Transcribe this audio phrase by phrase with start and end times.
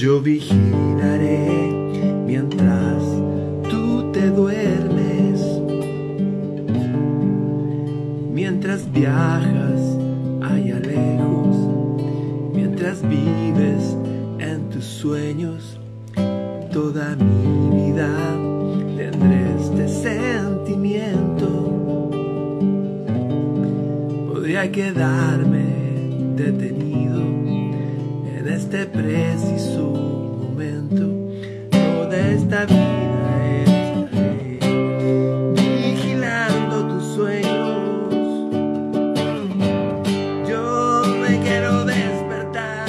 [0.00, 1.46] Yo vigilaré
[2.24, 3.02] mientras
[3.68, 5.42] tú te duermes,
[8.32, 9.98] mientras viajas
[10.40, 11.54] allá lejos,
[12.54, 13.94] mientras vives
[14.38, 15.78] en tus sueños,
[16.72, 18.08] toda mi vida
[18.96, 21.46] tendré este sentimiento.
[24.32, 25.66] Podría quedarme
[26.36, 26.89] detenido en
[28.70, 31.02] este preciso momento.
[31.72, 34.60] Toda esta vida estaré
[35.56, 38.54] vigilando tus sueños.
[40.48, 42.88] Yo me quiero despertar.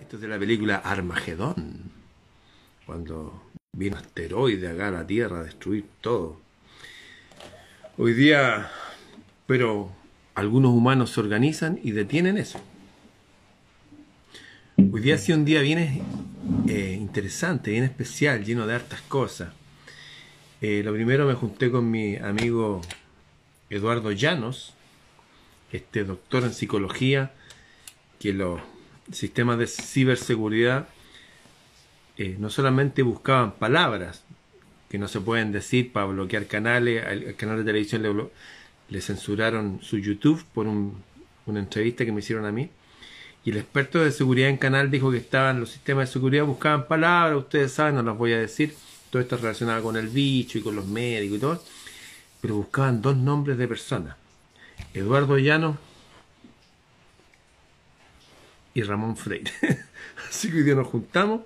[0.00, 1.92] Esto es de la película Armagedón,
[2.84, 6.40] cuando vino un asteroide acá a la Tierra a destruir todo.
[7.96, 8.68] Hoy día,
[9.46, 9.92] pero
[10.34, 12.58] algunos humanos se organizan y detienen eso.
[14.80, 16.02] Hoy día ha sido un día bien
[16.66, 19.52] eh, interesante, bien especial, lleno de hartas cosas.
[20.62, 22.80] Eh, lo primero me junté con mi amigo
[23.68, 24.72] Eduardo Llanos,
[25.70, 27.32] este doctor en psicología,
[28.18, 28.58] que los
[29.12, 30.88] sistemas de ciberseguridad
[32.16, 34.24] eh, no solamente buscaban palabras
[34.88, 38.12] que no se pueden decir para bloquear canales, al canal de televisión le,
[38.88, 41.02] le censuraron su YouTube por un,
[41.44, 42.70] una entrevista que me hicieron a mí.
[43.44, 46.86] Y el experto de seguridad en canal dijo que estaban los sistemas de seguridad, buscaban
[46.86, 48.74] palabras, ustedes saben, no las voy a decir,
[49.10, 51.64] todo esto relacionado con el bicho y con los médicos y todo,
[52.40, 54.16] pero buscaban dos nombres de personas,
[54.92, 55.78] Eduardo Llano
[58.74, 59.52] y Ramón Freire.
[60.28, 61.40] Así que hoy día nos juntamos,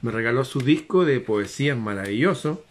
[0.00, 2.64] me regaló su disco de poesías maravilloso,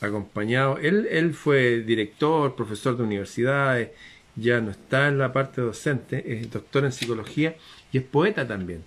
[0.00, 3.90] acompañado, él, él fue director, profesor de universidades,
[4.36, 7.56] ya no está en la parte docente, es doctor en psicología
[7.92, 8.82] y es poeta también.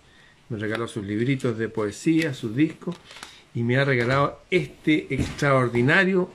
[0.49, 2.95] Me regaló sus libritos de poesía, sus discos
[3.53, 6.29] y me ha regalado este extraordinario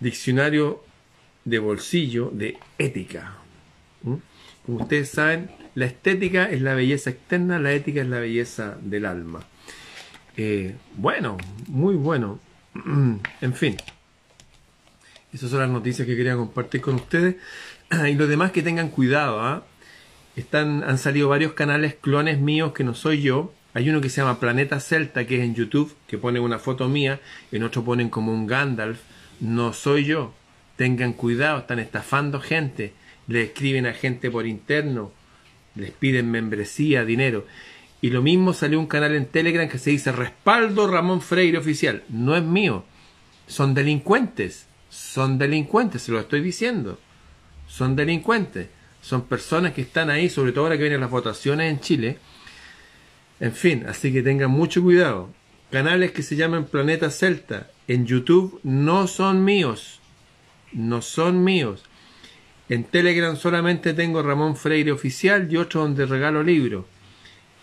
[0.00, 0.82] diccionario
[1.44, 3.36] de bolsillo de ética.
[4.02, 4.14] ¿Mm?
[4.64, 9.06] Como ustedes saben, la estética es la belleza externa, la ética es la belleza del
[9.06, 9.40] alma.
[10.36, 11.36] Eh, bueno,
[11.66, 12.38] muy bueno.
[13.40, 13.76] en fin,
[15.32, 17.36] esas son las noticias que quería compartir con ustedes.
[18.08, 19.40] y los demás que tengan cuidado.
[19.40, 19.64] ¿ah?
[20.38, 23.52] Están, han salido varios canales clones míos que no soy yo.
[23.74, 26.88] Hay uno que se llama Planeta Celta, que es en YouTube, que pone una foto
[26.88, 29.00] mía, en otro ponen como un Gandalf.
[29.40, 30.32] No soy yo.
[30.76, 32.92] Tengan cuidado, están estafando gente.
[33.26, 35.10] Le escriben a gente por interno.
[35.74, 37.44] Les piden membresía, dinero.
[38.00, 42.04] Y lo mismo salió un canal en Telegram que se dice Respaldo Ramón Freire Oficial.
[42.08, 42.84] No es mío.
[43.48, 44.68] Son delincuentes.
[44.88, 47.00] Son delincuentes, se lo estoy diciendo.
[47.66, 48.68] Son delincuentes.
[49.00, 52.18] Son personas que están ahí, sobre todo ahora que vienen las votaciones en Chile.
[53.40, 55.30] En fin, así que tengan mucho cuidado.
[55.70, 60.00] Canales que se llaman Planeta Celta en YouTube no son míos.
[60.72, 61.84] No son míos.
[62.68, 66.84] En Telegram solamente tengo Ramón Freire Oficial y otro donde regalo libros.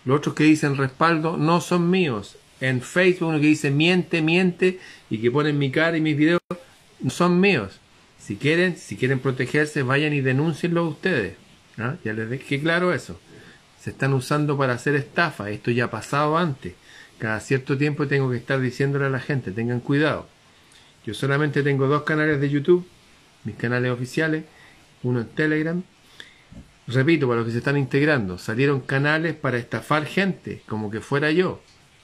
[0.04, 2.36] Los otros que dicen respaldo no son míos.
[2.60, 4.80] En Facebook uno que dice miente, miente
[5.10, 6.40] y que ponen mi cara y mis videos
[7.00, 7.80] no son míos.
[8.26, 11.36] Si quieren, si quieren protegerse, vayan y denúncienlo ustedes.
[11.78, 11.94] ¿Ah?
[12.04, 13.20] Ya les dejé claro eso.
[13.80, 15.48] Se están usando para hacer estafa.
[15.50, 16.74] Esto ya ha pasado antes.
[17.18, 20.26] Cada cierto tiempo tengo que estar diciéndole a la gente, tengan cuidado.
[21.06, 22.84] Yo solamente tengo dos canales de YouTube,
[23.44, 24.44] mis canales oficiales,
[25.04, 25.80] uno en Telegram.
[26.88, 31.30] Repito, para los que se están integrando, salieron canales para estafar gente, como que fuera
[31.30, 31.62] yo.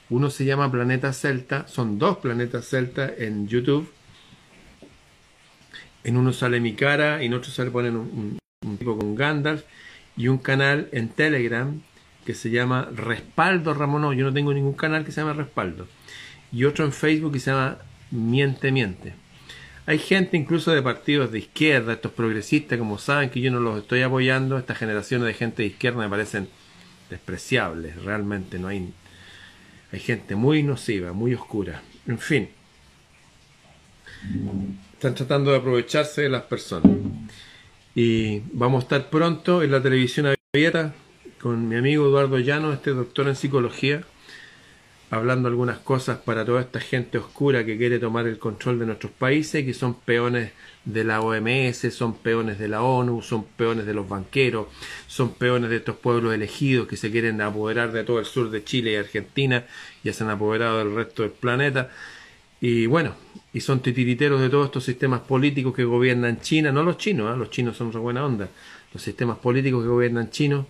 [0.08, 3.90] Uno se llama Planeta Celta, son dos planetas Celta en YouTube.
[6.04, 8.38] En uno sale mi cara y en otro sale ponen un,
[8.78, 9.64] tipo con Gandalf
[10.16, 11.80] y un canal en Telegram
[12.24, 14.16] que se llama Respaldo Ramón.
[14.16, 15.86] Yo no tengo ningún canal que se llama Respaldo.
[16.52, 17.78] Y otro en Facebook que se llama
[18.10, 19.14] Miente Miente.
[19.86, 23.78] Hay gente incluso de partidos de izquierda, estos progresistas, como saben que yo no los
[23.78, 26.48] estoy apoyando, estas generaciones de gente de izquierda me parecen
[27.10, 28.92] despreciables, realmente no hay...
[29.92, 31.82] Hay gente muy nociva, muy oscura.
[32.06, 32.48] En fin.
[35.02, 36.92] Están tratando de aprovecharse de las personas.
[37.92, 40.94] Y vamos a estar pronto en la televisión abierta
[41.40, 44.04] con mi amigo Eduardo Llano, este doctor en psicología,
[45.10, 49.10] hablando algunas cosas para toda esta gente oscura que quiere tomar el control de nuestros
[49.10, 50.52] países, que son peones
[50.84, 54.68] de la OMS, son peones de la ONU, son peones de los banqueros,
[55.08, 58.62] son peones de estos pueblos elegidos que se quieren apoderar de todo el sur de
[58.62, 59.66] Chile y Argentina,
[60.04, 61.90] ya se han apoderado del resto del planeta.
[62.62, 63.12] Y bueno,
[63.52, 67.36] y son titiriteros de todos estos sistemas políticos que gobiernan China, no los chinos, ¿eh?
[67.36, 68.48] los chinos son re buena onda,
[68.94, 70.66] los sistemas políticos que gobiernan chinos,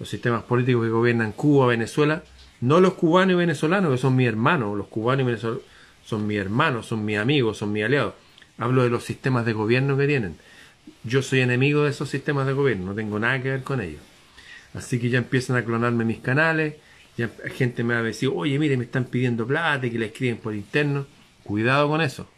[0.00, 2.24] los sistemas políticos que gobiernan Cuba, Venezuela,
[2.62, 5.62] No los cubanos y venezolanos, que son mis hermanos, los cubanos y venezolanos
[6.04, 8.14] son mis hermanos, son mis amigos, son mis aliados.
[8.58, 10.34] Hablo de los sistemas de gobierno que tienen.
[11.04, 14.02] Yo soy enemigo de esos sistemas de gobierno, no tengo nada que ver con ellos.
[14.74, 16.74] Así que ya empiezan a clonarme mis canales,
[17.16, 20.38] ya gente me va a decir, oye, mire, me están pidiendo plata que le escriben
[20.38, 21.06] por interno.
[21.50, 22.28] Cuidado con eso.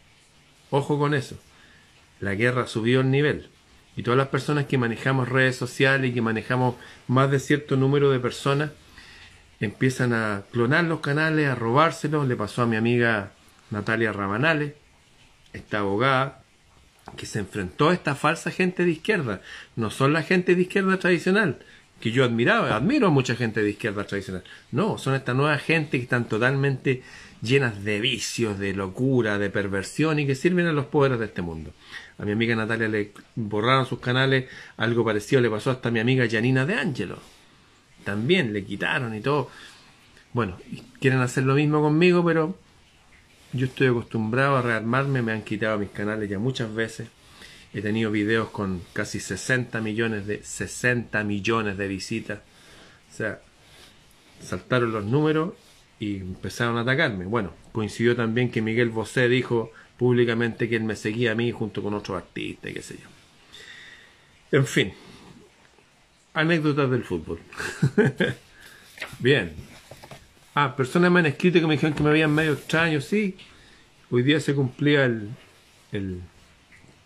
[0.71, 1.37] Ojo con eso.
[2.19, 3.47] La guerra subió el nivel.
[3.95, 6.73] Y todas las personas que manejamos redes sociales y que manejamos
[7.07, 8.71] más de cierto número de personas,
[9.59, 12.27] empiezan a clonar los canales, a robárselos.
[12.27, 13.33] Le pasó a mi amiga
[13.69, 14.73] Natalia Rabanales,
[15.53, 16.41] esta abogada,
[17.15, 19.41] que se enfrentó a esta falsa gente de izquierda.
[19.75, 21.59] No son la gente de izquierda tradicional,
[22.01, 24.43] que yo admiraba, admiro a mucha gente de izquierda tradicional.
[24.71, 27.03] No, son esta nueva gente que están totalmente
[27.43, 31.41] llenas de vicios, de locura, de perversión y que sirven a los poderes de este
[31.41, 31.73] mundo.
[32.17, 35.99] A mi amiga Natalia le borraron sus canales, algo parecido le pasó hasta a mi
[35.99, 37.19] amiga Janina de Angelo.
[38.05, 39.49] También le quitaron y todo.
[40.31, 40.57] Bueno,
[40.99, 42.57] quieren hacer lo mismo conmigo, pero
[43.51, 47.09] yo estoy acostumbrado a rearmarme, me han quitado mis canales ya muchas veces.
[47.73, 52.39] He tenido videos con casi 60 millones de 60 millones de visitas.
[53.11, 53.41] O sea,
[54.41, 55.53] saltaron los números
[56.03, 57.25] y empezaron a atacarme.
[57.25, 61.81] Bueno, coincidió también que Miguel Bosé dijo públicamente que él me seguía a mí junto
[61.81, 63.07] con otros artistas qué sé yo.
[64.57, 64.93] En fin,
[66.33, 67.39] anécdotas del fútbol.
[69.19, 69.53] Bien.
[70.55, 73.37] Ah, personas me han escrito que me dijeron que me habían medio extraño, sí.
[74.11, 75.29] Hoy día se cumplía el,
[75.91, 76.21] el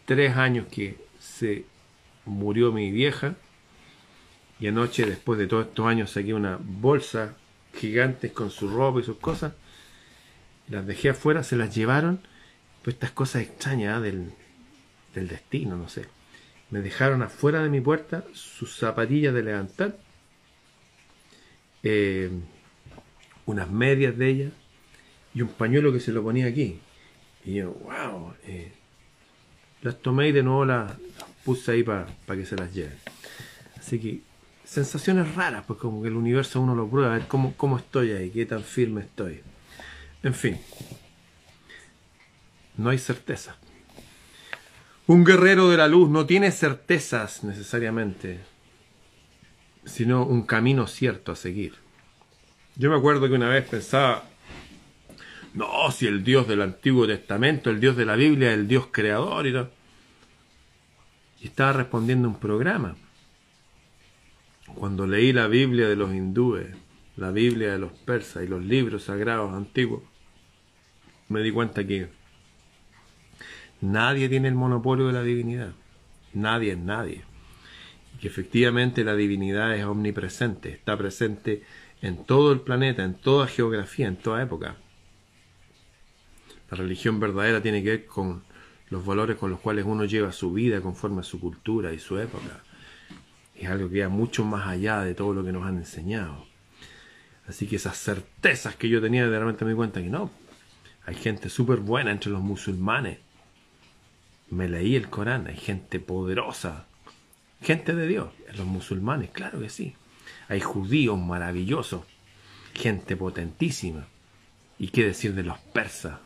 [0.05, 1.65] tres años que se
[2.25, 3.35] murió mi vieja.
[4.59, 7.35] Y anoche, después de todos estos años, saqué una bolsa
[7.77, 9.53] gigantes con su ropa y sus cosas.
[10.69, 12.19] Las dejé afuera, se las llevaron.
[12.83, 14.01] Pues estas cosas extrañas ¿ah?
[14.01, 14.31] del,
[15.13, 16.06] del destino, no sé.
[16.69, 19.97] Me dejaron afuera de mi puerta sus zapatillas de levantar,
[21.83, 22.29] eh,
[23.45, 24.50] unas medias de ella
[25.33, 26.79] y un pañuelo que se lo ponía aquí.
[27.45, 28.33] Y yo, wow.
[28.44, 28.74] Eh,
[29.81, 30.91] las tomé y de nuevo las,
[31.45, 32.97] puse ahí para que se las lleven.
[33.77, 34.21] Así que
[34.67, 38.11] sensaciones raras, pues como que el universo uno lo prueba, a ver cómo, cómo estoy
[38.11, 39.41] ahí, qué tan firme estoy.
[40.23, 40.59] En fin,
[42.75, 43.55] no hay certeza.
[45.07, 48.41] Un guerrero de la luz no tiene certezas necesariamente,
[49.85, 51.75] sino un camino cierto a seguir.
[52.75, 54.25] Yo me acuerdo que una vez pensaba,
[55.53, 59.47] no, si el Dios del Antiguo Testamento, el Dios de la Biblia, el Dios creador
[59.47, 59.71] y todo.
[61.39, 62.95] Y estaba respondiendo un programa
[64.75, 66.67] cuando leí la Biblia de los hindúes,
[67.15, 70.03] la Biblia de los persas y los libros sagrados antiguos,
[71.29, 72.09] me di cuenta que
[73.81, 75.73] nadie tiene el monopolio de la divinidad.
[76.33, 77.23] Nadie es nadie.
[78.13, 81.63] Y que efectivamente la divinidad es omnipresente, está presente
[82.01, 84.75] en todo el planeta, en toda geografía, en toda época.
[86.69, 88.43] La religión verdadera tiene que ver con
[88.89, 92.19] los valores con los cuales uno lleva su vida conforme a su cultura y su
[92.19, 92.63] época
[93.59, 96.45] es algo que va mucho más allá de todo lo que nos han enseñado.
[97.48, 100.30] Así que esas certezas que yo tenía, de me di cuenta que no.
[101.06, 103.19] Hay gente súper buena entre los musulmanes.
[104.50, 106.86] Me leí el Corán, hay gente poderosa.
[107.62, 109.95] Gente de Dios, los musulmanes, claro que sí.
[110.50, 112.03] Hay judíos maravillosos,
[112.74, 114.08] gente potentísima.
[114.77, 116.20] ¿Y qué decir de los persas,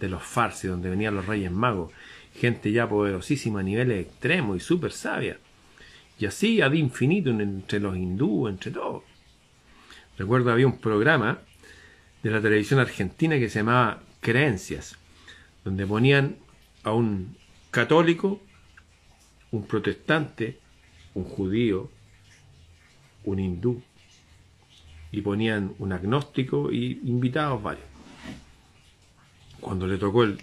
[0.00, 1.92] de los farsis, donde venían los reyes magos?
[2.34, 5.38] Gente ya poderosísima a niveles extremos y súper sabia.
[6.18, 9.02] Y así ad infinito entre los hindúes, entre todos.
[10.16, 11.40] Recuerdo había un programa
[12.22, 14.96] de la televisión argentina que se llamaba Creencias,
[15.64, 16.36] donde ponían
[16.84, 17.36] a un
[17.70, 18.40] católico,
[19.50, 20.58] un protestante,
[21.14, 21.90] un judío,
[23.24, 23.82] un hindú,
[25.10, 27.86] y ponían un agnóstico y invitados varios.
[29.60, 30.38] Cuando le tocó el,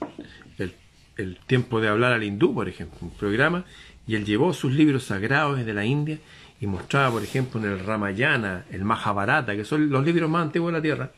[0.58, 0.74] el,
[1.18, 3.66] el tiempo de hablar al hindú, por ejemplo, un programa,
[4.12, 6.20] y él llevó sus libros sagrados desde la India
[6.60, 10.74] y mostraba, por ejemplo, en el Ramayana, el Mahabharata, que son los libros más antiguos
[10.74, 11.12] de la Tierra,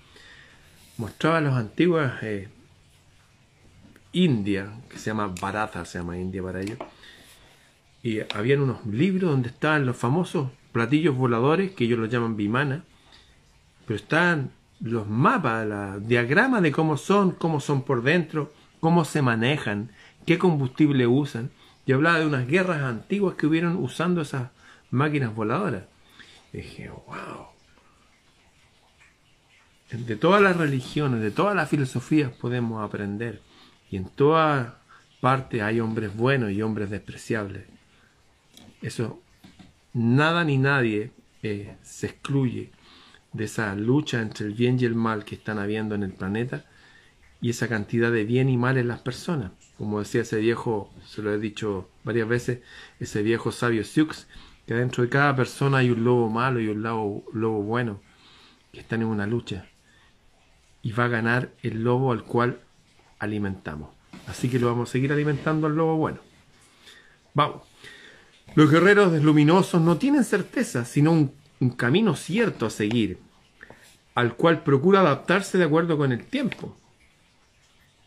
[0.98, 2.50] mostraba los antiguos eh,
[4.12, 6.78] India, que se llama Bharata, se llama India para ellos,
[8.04, 12.84] y habían unos libros donde estaban los famosos platillos voladores, que ellos los llaman Vimana,
[13.88, 19.24] pero estaban los mapas, los diagramas de cómo son, cómo son por dentro, cómo se
[19.24, 19.90] manejan,
[20.28, 21.50] qué combustible usan
[21.86, 24.50] y hablaba de unas guerras antiguas que hubieron usando esas
[24.92, 25.84] máquinas voladoras.
[26.52, 27.48] Dije, wow.
[29.92, 33.42] De todas las religiones, de todas las filosofías podemos aprender.
[33.92, 34.74] Y en todas
[35.22, 37.66] partes hay hombres buenos y hombres despreciables.
[38.82, 39.22] Eso,
[39.94, 41.12] nada ni nadie
[41.44, 42.72] eh, se excluye
[43.34, 46.66] de esa lucha entre el bien y el mal que están habiendo en el planeta
[47.42, 49.52] y esa cantidad de bien y mal en las personas.
[49.84, 52.60] Como decía ese viejo, se lo he dicho varias veces,
[53.02, 54.26] ese viejo sabio Sioux,
[54.66, 58.00] que dentro de cada persona hay un lobo malo y un lobo, lobo bueno,
[58.72, 59.66] que están en una lucha.
[60.84, 62.62] Y va a ganar el lobo al cual
[63.20, 63.90] alimentamos.
[64.26, 66.20] Así que lo vamos a seguir alimentando al lobo bueno.
[67.34, 67.64] Vamos.
[68.56, 73.18] Los guerreros luminosos no tienen certeza, sino un camino cierto a seguir,
[74.16, 76.74] al cual procura adaptarse de acuerdo con el tiempo.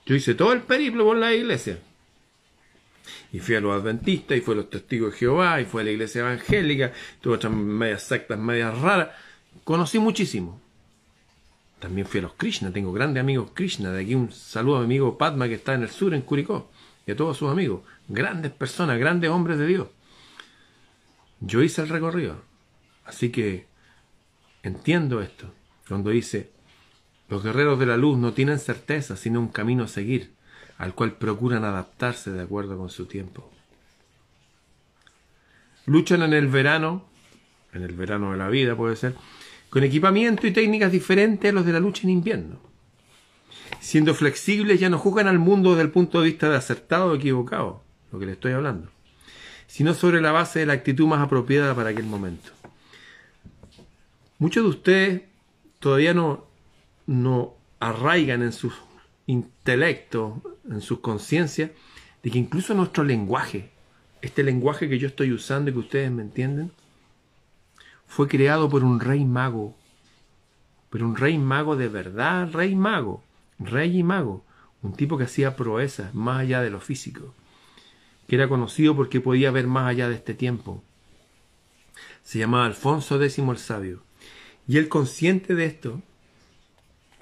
[0.07, 1.81] Yo hice todo el periplo por la iglesia.
[3.33, 5.85] Y fui a los adventistas, y fui a los testigos de Jehová, y fui a
[5.85, 9.09] la iglesia evangélica, tuve otras medias sectas, medias raras.
[9.65, 10.61] Conocí muchísimo.
[11.81, 13.91] También fui a los Krishna, tengo grandes amigos Krishna.
[13.91, 16.71] De aquí un saludo a mi amigo Padma que está en el sur, en Curicó,
[17.05, 17.83] y a todos sus amigos.
[18.09, 19.89] Grandes personas, grandes hombres de Dios.
[21.41, 22.41] Yo hice el recorrido.
[23.05, 23.67] Así que
[24.63, 25.53] entiendo esto.
[25.87, 26.51] Cuando dice,
[27.29, 30.33] los guerreros de la luz no tienen certeza, sino un camino a seguir,
[30.79, 33.51] al cual procuran adaptarse de acuerdo con su tiempo.
[35.87, 37.05] Luchan en el verano,
[37.73, 39.15] en el verano de la vida puede ser,
[39.71, 42.59] con equipamiento y técnicas diferentes a los de la lucha en invierno.
[43.81, 47.15] Siendo flexibles ya no juzgan al mundo desde el punto de vista de acertado o
[47.15, 48.89] equivocado, lo que le estoy hablando,
[49.67, 52.51] sino sobre la base de la actitud más apropiada para aquel momento.
[54.39, 55.23] Muchos de ustedes
[55.79, 56.46] todavía no,
[57.07, 58.73] no arraigan en su
[59.27, 61.73] intelecto, en su conciencia,
[62.23, 63.71] de que incluso nuestro lenguaje,
[64.23, 66.73] este lenguaje que yo estoy usando y que ustedes me entienden,
[68.07, 69.77] fue creado por un rey mago,
[70.91, 73.23] pero un rey mago de verdad, rey mago,
[73.59, 74.45] rey y mago,
[74.83, 77.35] un tipo que hacía proezas más allá de lo físico,
[78.29, 80.83] que era conocido porque podía ver más allá de este tiempo.
[82.23, 84.03] Se llamaba Alfonso X el Sabio.
[84.69, 86.03] Y él consciente de esto,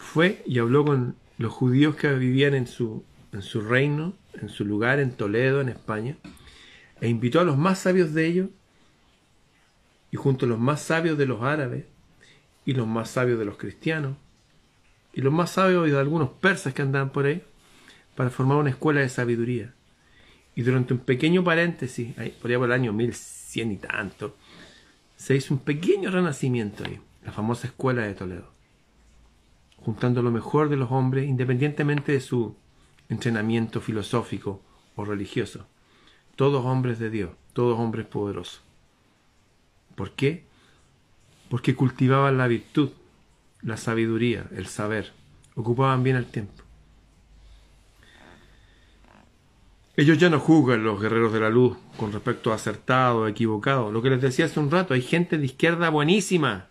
[0.05, 4.65] fue y habló con los judíos que vivían en su, en su reino, en su
[4.65, 6.17] lugar, en Toledo, en España,
[7.01, 8.49] e invitó a los más sabios de ellos
[10.11, 11.87] y junto a los más sabios de los árabes
[12.65, 14.17] y los más sabios de los cristianos
[15.13, 17.43] y los más sabios de algunos persas que andaban por ahí
[18.15, 19.75] para formar una escuela de sabiduría.
[20.55, 24.37] Y durante un pequeño paréntesis, ahí, por allá por el año 1100 y tanto,
[25.17, 28.54] se hizo un pequeño renacimiento ahí, la famosa escuela de Toledo,
[29.85, 32.57] juntando lo mejor de los hombres independientemente de su
[33.09, 34.61] entrenamiento filosófico
[34.97, 35.67] o religioso.
[36.37, 38.63] Todos hombres de Dios, todos hombres poderosos.
[39.95, 40.45] ¿Por qué?
[41.49, 42.91] Porque cultivaban la virtud,
[43.63, 45.13] la sabiduría, el saber,
[45.55, 46.65] ocupaban bien el tiempo.
[49.97, 53.93] Ellos ya no juzgan los guerreros de la luz con respecto a acertado o equivocado.
[53.93, 56.67] Lo que les decía hace un rato, hay gente de izquierda buenísima,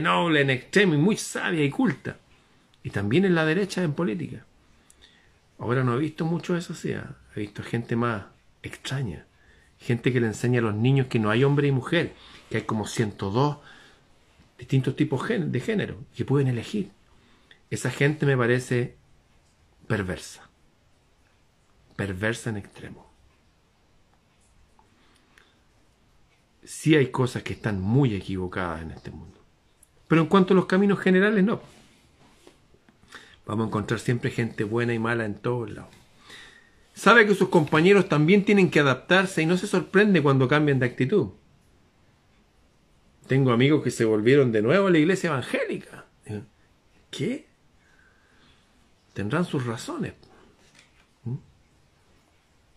[0.00, 2.18] noble en extremo y muy sabia y culta.
[2.82, 4.44] Y también en la derecha en política.
[5.58, 8.24] Ahora no he visto mucho eso, sea, he visto gente más
[8.62, 9.26] extraña,
[9.78, 12.14] gente que le enseña a los niños que no hay hombre y mujer,
[12.50, 13.58] que hay como 102
[14.58, 16.90] distintos tipos de género, que pueden elegir.
[17.70, 18.96] Esa gente me parece
[19.86, 20.48] perversa,
[21.96, 23.10] perversa en extremo.
[26.64, 29.33] Sí hay cosas que están muy equivocadas en este mundo,
[30.08, 31.60] pero en cuanto a los caminos generales, no.
[33.46, 35.90] Vamos a encontrar siempre gente buena y mala en todos lados.
[36.94, 40.86] Sabe que sus compañeros también tienen que adaptarse y no se sorprende cuando cambian de
[40.86, 41.30] actitud.
[43.26, 46.06] Tengo amigos que se volvieron de nuevo a la iglesia evangélica.
[47.10, 47.46] ¿Qué?
[49.12, 50.14] Tendrán sus razones.
[51.24, 51.36] ¿Mm?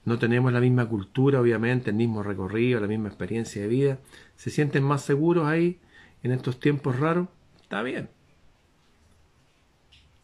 [0.06, 4.00] No tenemos la misma cultura, obviamente, el mismo recorrido, la misma experiencia de vida.
[4.36, 5.80] ¿Se sienten más seguros ahí
[6.24, 7.28] en estos tiempos raros?
[7.62, 8.10] Está bien.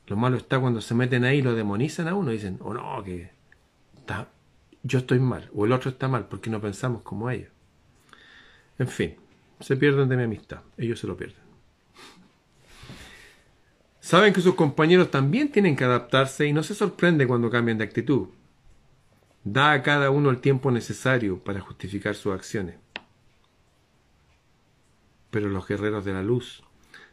[0.07, 2.73] Lo malo está cuando se meten ahí y lo demonizan a uno y dicen, oh
[2.73, 3.31] no, que
[4.83, 7.49] yo estoy mal o el otro está mal porque no pensamos como ellos.
[8.77, 9.15] En fin,
[9.59, 11.41] se pierden de mi amistad, ellos se lo pierden.
[14.01, 17.85] Saben que sus compañeros también tienen que adaptarse y no se sorprende cuando cambian de
[17.85, 18.27] actitud.
[19.45, 22.75] Da a cada uno el tiempo necesario para justificar sus acciones.
[25.33, 26.61] Pero los guerreros de la luz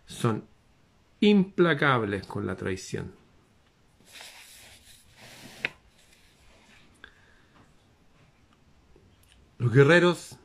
[0.04, 0.44] son
[1.20, 3.14] implacables con la traición.
[9.56, 10.36] Los guerreros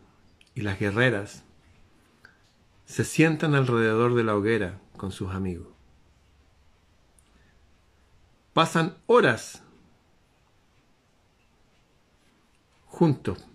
[0.54, 1.44] y las guerreras
[2.86, 5.68] se sientan alrededor de la hoguera con sus amigos.
[8.54, 9.64] Pasan horas
[12.86, 13.46] juntos,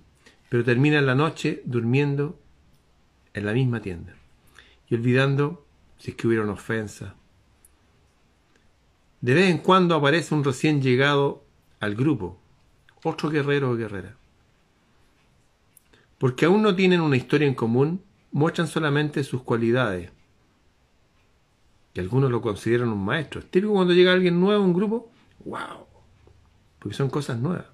[0.51, 2.39] pero terminan la noche durmiendo
[3.35, 4.15] en la misma tienda
[4.89, 5.65] y olvidando
[5.99, 7.15] si es que hubiera una ofensa.
[9.21, 11.45] De vez en cuando aparece un recién llegado
[11.79, 12.41] al grupo,
[13.05, 14.17] otro guerrero o guerrera.
[16.19, 20.11] Porque aún no tienen una historia en común, muestran solamente sus cualidades.
[21.95, 23.41] Y algunos lo consideran un maestro.
[23.41, 25.11] Es típico cuando llega alguien nuevo a un grupo,
[25.45, 25.87] wow,
[26.79, 27.67] porque son cosas nuevas.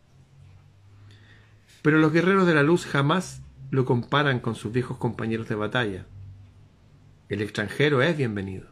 [1.82, 6.06] Pero los guerreros de la luz jamás lo comparan con sus viejos compañeros de batalla.
[7.28, 8.68] El extranjero es bienvenido,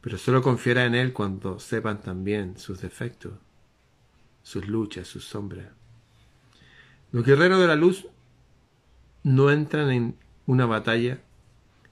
[0.00, 3.32] pero solo confiará en él cuando sepan también sus defectos,
[4.42, 5.68] sus luchas, sus sombras.
[7.12, 8.06] Los guerreros de la luz
[9.22, 10.16] no entran en
[10.46, 11.20] una batalla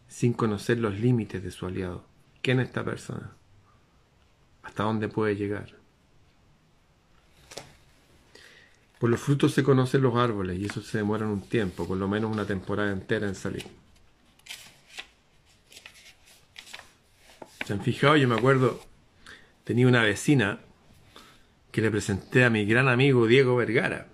[0.07, 2.05] sin conocer los límites de su aliado.
[2.43, 3.33] ¿Quién es esta persona?
[4.63, 5.78] ¿Hasta dónde puede llegar?
[8.99, 12.09] Por los frutos se conocen los árboles y eso se demora un tiempo, por lo
[12.09, 13.65] menos una temporada entera en salir.
[17.65, 18.17] ¿Se han fijado?
[18.17, 18.81] Yo me acuerdo,
[19.65, 20.59] tenía una vecina
[21.71, 24.09] que le presenté a mi gran amigo Diego Vergara.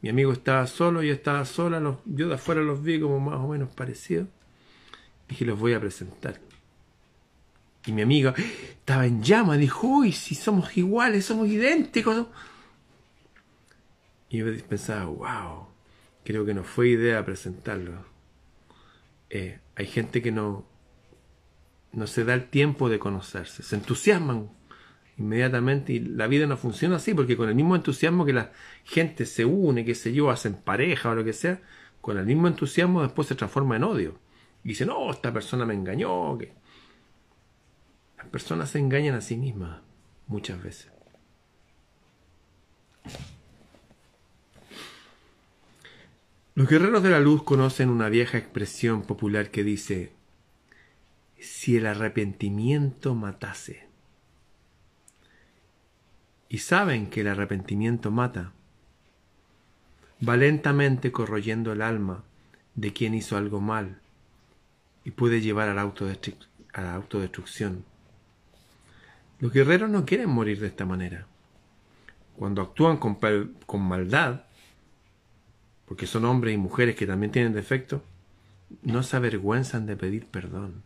[0.00, 3.48] Mi amigo estaba solo, yo estaba sola, yo de afuera los vi como más o
[3.48, 4.28] menos parecidos.
[5.28, 6.40] Dije, los voy a presentar.
[7.86, 8.34] Y mi amiga
[8.70, 12.26] estaba en llama, dijo, uy, si somos iguales, somos idénticos.
[14.28, 15.68] Y yo pensaba, wow,
[16.24, 18.04] creo que no fue idea presentarlo.
[19.30, 20.66] Eh, hay gente que no,
[21.92, 24.50] no se da el tiempo de conocerse, se entusiasman
[25.18, 28.52] inmediatamente y la vida no funciona así porque con el mismo entusiasmo que la
[28.84, 31.60] gente se une, que se yo, hacen pareja o lo que sea,
[32.00, 34.18] con el mismo entusiasmo después se transforma en odio.
[34.62, 36.38] Y dicen, no, esta persona me engañó.
[38.18, 39.80] Las personas se engañan a sí mismas
[40.26, 40.95] muchas veces.
[46.56, 50.12] Los guerreros de la luz conocen una vieja expresión popular que dice,
[51.38, 53.86] si el arrepentimiento matase.
[56.48, 58.54] Y saben que el arrepentimiento mata,
[60.26, 62.24] va lentamente corroyendo el alma
[62.74, 64.00] de quien hizo algo mal
[65.04, 67.84] y puede llevar a la, autodestrucción.
[69.40, 71.26] Los guerreros no quieren morir de esta manera.
[72.34, 73.18] Cuando actúan con,
[73.66, 74.45] con maldad,
[75.86, 78.02] porque son hombres y mujeres que también tienen defectos,
[78.82, 80.82] no se avergüenzan de pedir perdón.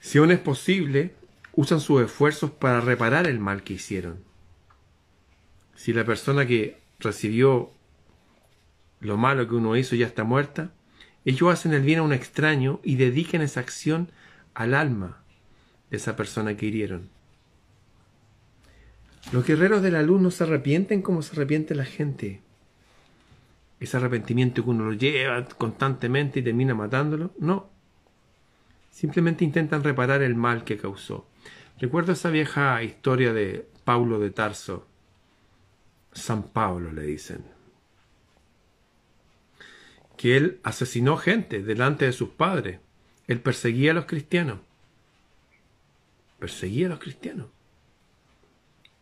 [0.00, 1.14] Si aún es posible,
[1.52, 4.18] usan sus esfuerzos para reparar el mal que hicieron.
[5.74, 7.70] Si la persona que recibió
[9.00, 10.72] lo malo que uno hizo ya está muerta,
[11.24, 14.10] ellos hacen el bien a un extraño y dedican esa acción
[14.54, 15.22] al alma
[15.90, 17.08] de esa persona que hirieron.
[19.30, 22.42] Los guerreros de la luz no se arrepienten como se arrepiente la gente.
[23.78, 27.32] Ese arrepentimiento que uno lo lleva constantemente y termina matándolo.
[27.38, 27.70] No.
[28.90, 31.26] Simplemente intentan reparar el mal que causó.
[31.80, 34.86] Recuerdo esa vieja historia de Paulo de Tarso.
[36.12, 37.44] San Pablo le dicen.
[40.16, 42.80] Que él asesinó gente delante de sus padres.
[43.26, 44.60] Él perseguía a los cristianos.
[46.38, 47.46] Perseguía a los cristianos.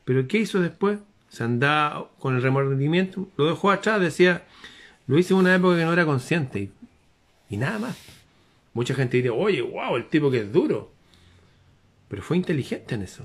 [0.05, 0.99] Pero ¿qué hizo después?
[1.29, 4.45] Se andaba con el remordimiento, lo dejó atrás, decía,
[5.07, 6.71] lo hice en una época que no era consciente
[7.49, 7.97] y, nada más.
[8.75, 10.93] Mucha gente dice, oye, wow, el tipo que es duro.
[12.09, 13.23] Pero fue inteligente en eso.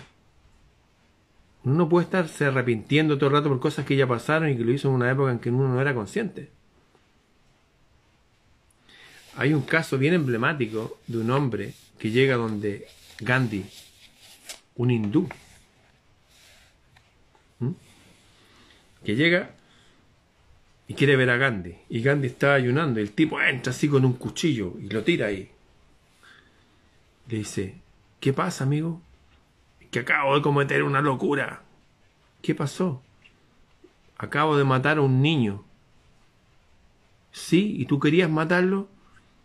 [1.64, 4.64] Uno no puede estarse arrepintiendo todo el rato por cosas que ya pasaron y que
[4.64, 6.50] lo hizo en una época en que uno no era consciente.
[9.36, 12.88] Hay un caso bien emblemático de un hombre que llega donde
[13.20, 13.66] Gandhi,
[14.76, 15.28] un hindú,
[19.04, 19.52] que llega
[20.88, 21.76] y quiere ver a Gandhi.
[21.90, 23.00] Y Gandhi está ayunando.
[23.00, 25.50] Y el tipo entra así con un cuchillo y lo tira ahí.
[27.28, 27.76] Le dice,
[28.20, 29.02] ¿qué pasa, amigo?
[29.92, 31.64] Que acabo de cometer una locura.
[32.42, 33.02] ¿Qué pasó?
[34.18, 35.64] Acabo de matar a un niño.
[37.32, 37.76] ¿Sí?
[37.80, 38.88] ¿Y tú querías matarlo?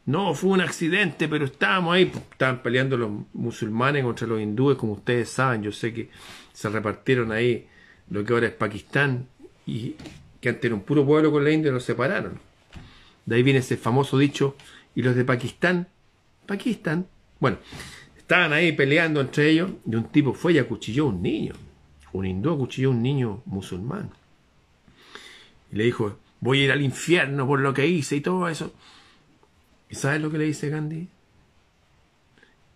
[0.06, 2.12] No, fue un accidente, pero estábamos ahí.
[2.32, 5.62] Estaban peleando los musulmanes contra los hindúes, como ustedes saben.
[5.62, 6.10] Yo sé que
[6.52, 7.66] se repartieron ahí
[8.10, 9.28] lo que ahora es Pakistán,
[9.66, 9.94] y
[10.40, 12.40] que antes era un puro pueblo con la India, los separaron.
[13.24, 14.56] De ahí viene ese famoso dicho,
[14.94, 15.88] y los de Pakistán,
[16.46, 17.06] Pakistán,
[17.38, 17.58] bueno,
[18.16, 21.54] estaban ahí peleando entre ellos, y un tipo fue y acuchilló a un niño,
[22.12, 24.10] un hindú acuchilló a un niño musulmán.
[25.72, 28.72] Y le dijo, voy a ir al infierno por lo que hice y todo eso.
[29.88, 31.08] ¿Y sabes lo que le dice Gandhi?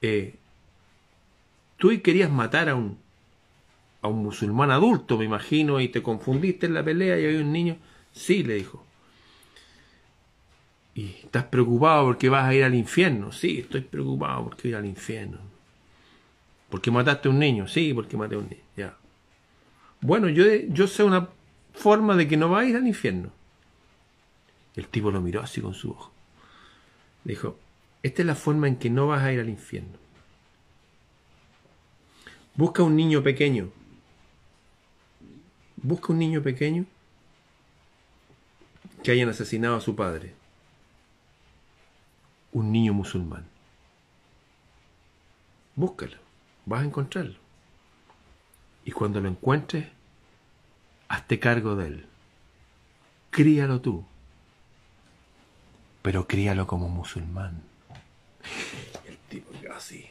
[0.03, 0.35] Eh,
[1.77, 2.99] tú querías matar a un
[4.05, 7.51] a un musulmán adulto, me imagino, y te confundiste en la pelea y hay un
[7.53, 7.79] niño.
[8.12, 8.85] Sí, le dijo.
[10.95, 13.33] Y estás preocupado porque vas a ir al infierno.
[13.33, 15.38] Sí, estoy preocupado porque voy ir al infierno.
[16.69, 17.67] ¿Porque mataste a un niño?
[17.67, 18.62] Sí, porque maté a un niño.
[18.77, 18.95] Ya.
[20.03, 21.31] Bueno, yo, yo sé una
[21.73, 23.31] forma de que no va a ir al infierno.
[24.77, 26.12] El tipo lo miró así con su ojo.
[27.25, 27.59] Dijo,
[28.03, 29.97] esta es la forma en que no vas a ir al infierno.
[32.55, 33.71] Busca un niño pequeño.
[35.85, 36.87] Busca un niño pequeño
[39.03, 40.33] que hayan asesinado a su padre.
[42.53, 43.44] Un niño musulmán.
[45.77, 46.16] Búscalo.
[46.64, 47.35] Vas a encontrarlo.
[48.87, 49.87] Y cuando lo encuentres,
[51.09, 52.07] hazte cargo de él.
[53.29, 54.07] Críalo tú.
[56.01, 57.61] Pero críalo como musulmán.
[59.07, 60.07] El tipo así.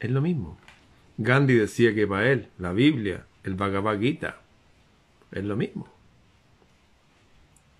[0.00, 0.58] Es lo mismo.
[1.18, 4.40] Gandhi decía que para él, la Biblia, el Bhagavad Gita,
[5.30, 5.88] es lo mismo.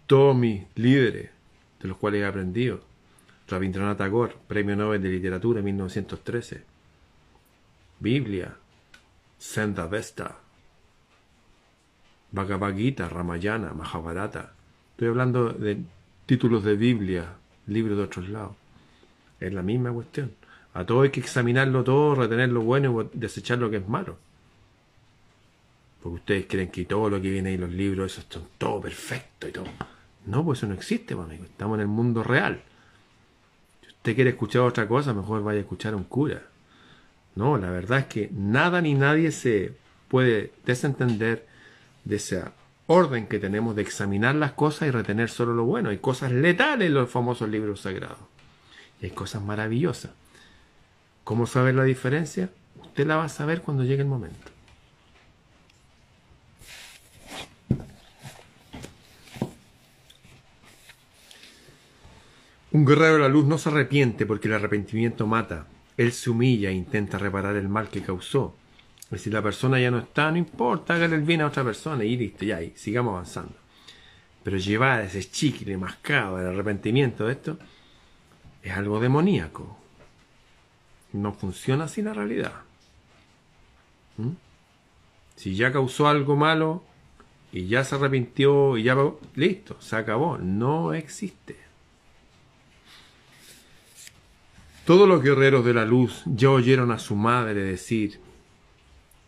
[0.07, 1.31] Todos mis líderes,
[1.81, 2.81] de los cuales he aprendido,
[3.49, 6.63] Rabindranath Tagore, Premio Nobel de Literatura en 1913,
[8.01, 8.57] Biblia,
[9.39, 10.39] Senda Vesta,
[12.33, 14.53] Bhagavad Gita, Ramayana, Mahabharata.
[14.93, 15.79] Estoy hablando de
[16.27, 17.35] títulos de Biblia,
[17.67, 18.57] libros de otros lados.
[19.41, 20.33] Es la misma cuestión.
[20.75, 24.19] A todo hay que examinarlo todo, retener lo bueno y desechar lo que es malo.
[26.05, 29.49] Porque ustedes creen que todo lo que viene ahí los libros, eso es todo perfecto
[29.49, 29.65] y todo.
[30.27, 31.45] No, pues eso no existe, pues, amigo.
[31.45, 32.61] Estamos en el mundo real.
[33.81, 36.43] Si usted quiere escuchar otra cosa, mejor vaya a escuchar a un cura.
[37.37, 39.73] No, la verdad es que nada ni nadie se
[40.09, 41.47] puede desentender
[42.05, 42.53] de esa
[42.87, 45.89] orden que tenemos de examinar las cosas y retener solo lo bueno.
[45.89, 48.19] Hay cosas letales en los famosos libros sagrados.
[49.01, 50.11] Y hay cosas maravillosas.
[51.25, 52.51] ¿Cómo saber la diferencia?
[52.83, 54.54] Usted la va a saber cuando llegue el momento.
[62.75, 65.69] Un guerrero de la luz no se arrepiente porque el arrepentimiento mata.
[65.97, 68.57] Él se humilla e intenta reparar el mal que causó.
[69.13, 72.03] Y si la persona ya no está, no importa, hágale el bien a otra persona
[72.03, 73.55] y listo, ya, y sigamos avanzando.
[74.43, 77.59] Pero llevar ese chicle mascado del arrepentimiento de esto
[78.61, 79.79] es algo demoníaco.
[81.13, 82.55] No funciona así la realidad.
[84.17, 84.31] ¿Mm?
[85.37, 86.83] Si ya causó algo malo
[87.53, 88.97] y ya se arrepintió y ya
[89.37, 91.64] listo, se acabó, no existe.
[94.85, 98.21] Todos los guerreros de la luz ya oyeron a su madre decir,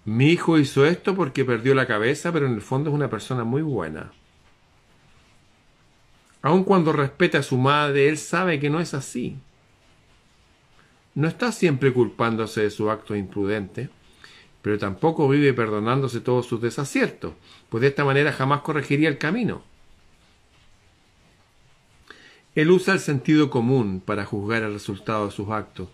[0.05, 3.43] mi hijo hizo esto porque perdió la cabeza, pero en el fondo es una persona
[3.43, 4.13] muy buena.
[6.43, 9.39] Aun cuando respeta a su madre, él sabe que no es así.
[11.15, 13.89] No está siempre culpándose de su acto imprudente,
[14.61, 17.33] pero tampoco vive perdonándose todos sus desaciertos,
[17.71, 19.63] pues de esta manera jamás corregiría el camino.
[22.57, 25.89] Él usa el sentido común para juzgar el resultado de sus actos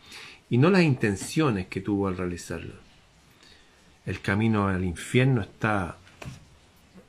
[0.49, 2.75] y no las intenciones que tuvo al realizarlo.
[4.07, 5.97] El camino al infierno está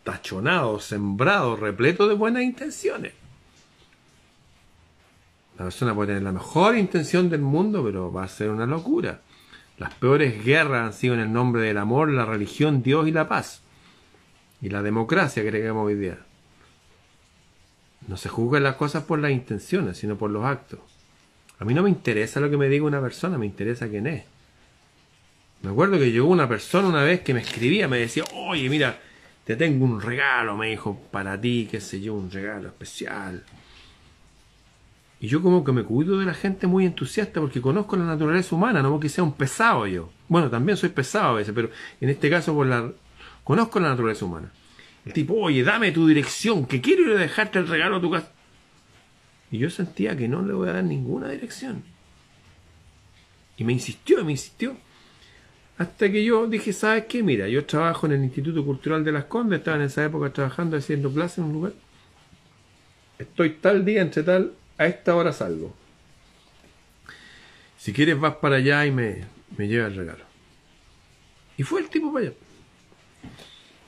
[0.04, 3.14] tachonado, sembrado, repleto de buenas intenciones.
[5.60, 9.22] La persona puede tener la mejor intención del mundo, pero va a ser una locura.
[9.78, 13.28] Las peores guerras han sido en el nombre del amor, la religión, Dios y la
[13.28, 13.62] paz.
[14.62, 16.18] Y la democracia que hoy día.
[18.08, 20.80] No se juzgan las cosas por las intenciones, sino por los actos.
[21.60, 24.24] A mí no me interesa lo que me diga una persona, me interesa quién es.
[25.62, 29.00] Me acuerdo que llegó una persona una vez que me escribía, me decía, oye, mira,
[29.46, 33.44] te tengo un regalo, me dijo, para ti, qué sé yo, un regalo especial.
[35.22, 38.54] Y yo como que me cuido de la gente muy entusiasta porque conozco la naturaleza
[38.54, 40.10] humana, no porque sea un pesado yo.
[40.28, 41.70] Bueno, también soy pesado a veces, pero
[42.02, 42.92] en este caso por la...
[43.46, 44.52] conozco la naturaleza humana.
[45.12, 48.32] Tipo, oye, dame tu dirección, que quiero ir a dejarte el regalo a tu casa.
[49.52, 51.84] Y yo sentía que no le voy a dar ninguna dirección.
[53.58, 54.78] Y me insistió, me insistió.
[55.78, 57.22] Hasta que yo dije, ¿sabes qué?
[57.22, 60.78] Mira, yo trabajo en el Instituto Cultural de Las Condes, estaba en esa época trabajando
[60.78, 61.74] haciendo clases en un lugar.
[63.20, 65.76] Estoy tal día, entre tal, a esta hora salgo.
[67.78, 69.26] Si quieres vas para allá y me,
[69.58, 70.24] me lleva el regalo.
[71.58, 72.36] Y fue el tipo para allá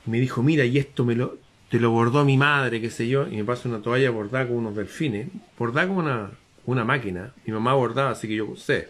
[0.06, 1.38] me dijo, mira, y esto me lo,
[1.68, 4.56] te lo bordó mi madre, qué sé yo, y me pasa una toalla bordada con
[4.56, 6.30] unos delfines, bordada con una,
[6.64, 8.88] una máquina, mi mamá bordaba, así que yo sé.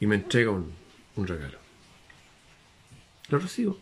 [0.00, 0.72] Y me entrega un,
[1.16, 1.58] un regalo.
[3.28, 3.78] Lo recibo.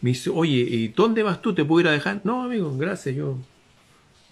[0.00, 1.54] Me dice, oye, ¿y dónde vas tú?
[1.54, 2.20] ¿Te puedo ir a dejar?
[2.24, 3.38] No, amigo, gracias, yo.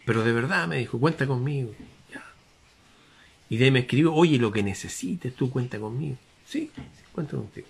[0.05, 1.75] Pero de verdad, me dijo, cuenta conmigo.
[2.13, 2.25] Ya.
[3.51, 6.17] Y de ahí me escribió, oye, lo que necesites, tú cuenta conmigo.
[6.47, 7.67] Sí, sí cuenta contigo.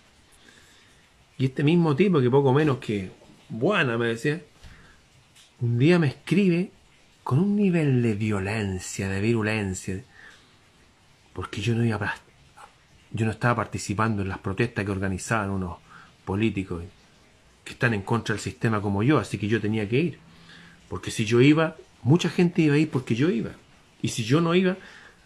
[1.38, 3.10] Y este mismo tipo, que poco menos que
[3.48, 4.42] buena, me decía,
[5.60, 6.70] un día me escribe
[7.22, 10.02] con un nivel de violencia, de virulencia,
[11.32, 12.14] porque yo no iba
[13.12, 15.78] yo no estaba participando en las protestas que organizaban unos
[16.24, 16.82] políticos
[17.64, 20.18] que están en contra del sistema como yo, así que yo tenía que ir.
[20.88, 23.52] Porque si yo iba, mucha gente iba a ir porque yo iba.
[24.02, 24.76] Y si yo no iba,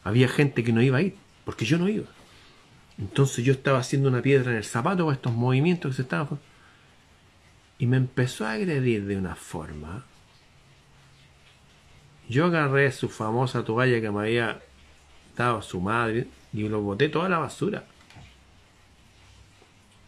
[0.04, 2.06] había gente que no iba a ir porque yo no iba.
[3.00, 6.38] Entonces yo estaba haciendo una piedra en el zapato con estos movimientos que se estaban...
[7.78, 10.04] Y me empezó a agredir de una forma.
[12.28, 14.60] Yo agarré su famosa toalla que me había
[15.34, 17.84] dado su madre y lo boté toda la basura.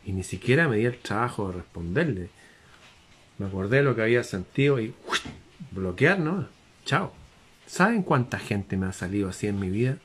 [0.05, 2.29] Y ni siquiera me di el trabajo de responderle.
[3.39, 4.95] Me acordé de lo que había sentido y
[5.71, 6.47] bloquear, ¿no?
[6.85, 7.15] Chao.
[7.67, 9.97] ¿Saben cuánta gente me ha salido así en mi vida?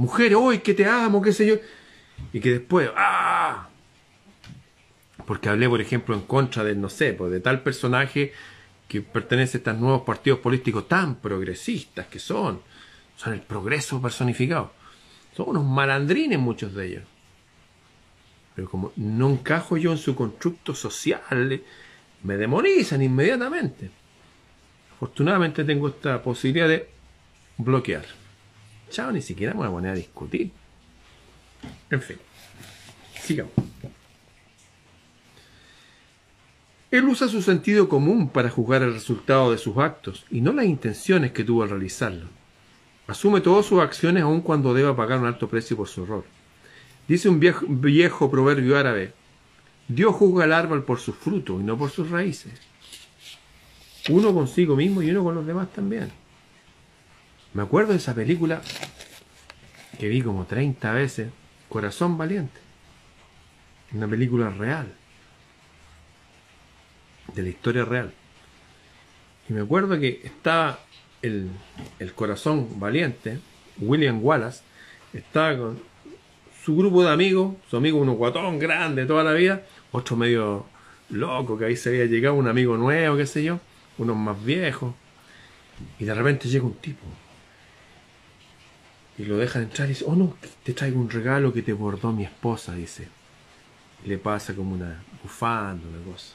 [0.00, 1.56] Mujeres, hoy que te amo, qué sé yo.
[2.32, 3.68] Y que después, ¡ah!
[5.26, 8.32] Porque hablé, por ejemplo, en contra de, no sé, pues de tal personaje
[8.88, 12.62] que pertenece a estos nuevos partidos políticos tan progresistas que son.
[13.14, 14.72] Son el progreso personificado.
[15.36, 17.04] Son unos malandrines muchos de ellos.
[18.54, 21.62] Pero como no encajo yo en su constructo social,
[22.22, 23.90] me demonizan inmediatamente.
[24.94, 26.88] Afortunadamente tengo esta posibilidad de
[27.58, 28.19] bloquear.
[29.12, 30.50] Ni siquiera me voy a poner a discutir.
[31.90, 32.16] En fin,
[33.14, 33.52] sigamos.
[36.90, 40.64] Él usa su sentido común para juzgar el resultado de sus actos y no las
[40.64, 42.26] intenciones que tuvo al realizarlo.
[43.06, 46.24] Asume todas sus acciones aun cuando deba pagar un alto precio por su error.
[47.06, 49.12] Dice un viejo, viejo proverbio árabe,
[49.86, 52.52] Dios juzga al árbol por sus frutos y no por sus raíces.
[54.08, 56.10] Uno consigo mismo y uno con los demás también.
[57.52, 58.62] Me acuerdo de esa película
[59.98, 61.30] que vi como 30 veces,
[61.68, 62.60] Corazón Valiente.
[63.92, 64.92] Una película real.
[67.34, 68.12] De la historia real.
[69.48, 70.78] Y me acuerdo que estaba
[71.22, 71.50] el,
[72.14, 73.40] corazón valiente,
[73.78, 74.62] William Wallace,
[75.12, 75.82] estaba con,
[76.64, 80.66] su grupo de amigos, su amigo uno guatón grande toda la vida, otro medio
[81.08, 83.58] loco que ahí se había llegado, un amigo nuevo, qué sé yo,
[83.98, 84.94] unos más viejos,
[85.98, 87.00] y de repente llega un tipo
[89.20, 92.10] y lo dejan entrar y dice, oh no, te traigo un regalo que te bordó
[92.10, 93.06] mi esposa, dice.
[94.02, 96.34] Y le pasa como una bufanda, una cosa.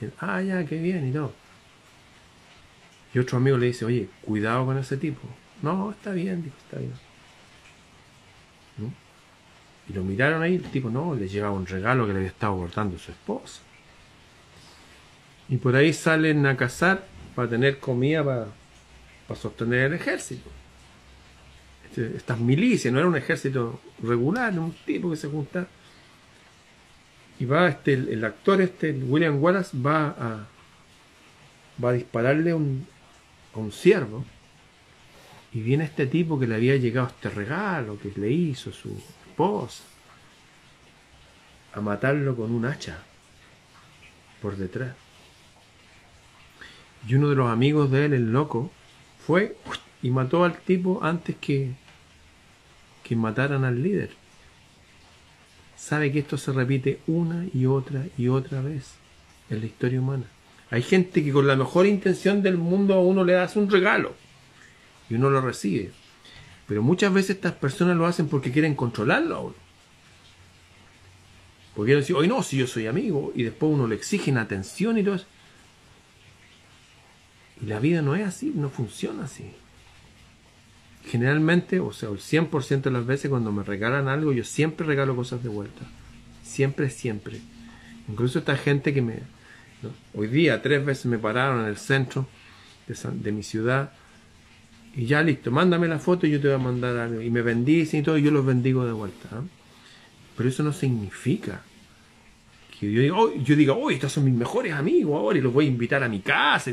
[0.00, 1.34] Y, ah, ya, qué bien, y todo.
[3.12, 5.20] Y otro amigo le dice, oye, cuidado con ese tipo.
[5.60, 6.94] No, está bien, dijo, está bien.
[9.86, 12.54] Y lo miraron ahí, el tipo no, le llevaba un regalo que le había estado
[12.54, 13.60] bordando su esposa.
[15.50, 18.46] Y por ahí salen a cazar para tener comida para,
[19.28, 20.48] para sostener el ejército.
[21.94, 25.68] Este, estas milicias, no era un ejército regular, un tipo que se junta.
[27.38, 30.46] Y va este, el, actor este, William Wallace, va a,
[31.82, 32.84] va a dispararle un,
[33.54, 34.24] a un ciervo.
[35.52, 39.00] Y viene este tipo que le había llegado este regalo que le hizo su,
[41.74, 42.98] a matarlo con un hacha
[44.42, 44.96] por detrás.
[47.06, 48.72] Y uno de los amigos de él, el loco,
[49.24, 49.56] fue
[50.02, 51.74] y mató al tipo antes que,
[53.04, 54.10] que mataran al líder.
[55.76, 58.94] Sabe que esto se repite una y otra y otra vez
[59.50, 60.24] en la historia humana.
[60.70, 64.16] Hay gente que con la mejor intención del mundo a uno le hace un regalo
[65.08, 65.92] y uno lo recibe.
[66.66, 69.54] Pero muchas veces estas personas lo hacen porque quieren controlarlo a uno.
[71.74, 74.96] Porque quieren decir, hoy no, si yo soy amigo, y después uno le exigen atención
[74.96, 75.26] y todo eso.
[77.60, 79.52] Y la vida no es así, no funciona así.
[81.06, 85.14] Generalmente, o sea, el 100% de las veces cuando me regalan algo, yo siempre regalo
[85.14, 85.84] cosas de vuelta.
[86.42, 87.40] Siempre, siempre.
[88.08, 89.18] Incluso esta gente que me...
[90.14, 92.26] Hoy día tres veces me pararon en el centro
[92.86, 93.92] de, de mi ciudad
[94.96, 97.20] y ya listo, mándame la foto y yo te voy a mandar algo.
[97.20, 99.28] Y me bendicen y todo, yo los bendigo de vuelta.
[99.32, 99.42] ¿ah?
[100.36, 101.62] Pero eso no significa
[102.78, 105.52] que yo diga, oh, yo diga, oh, estos son mis mejores amigos ahora y los
[105.52, 106.72] voy a invitar a mi casa.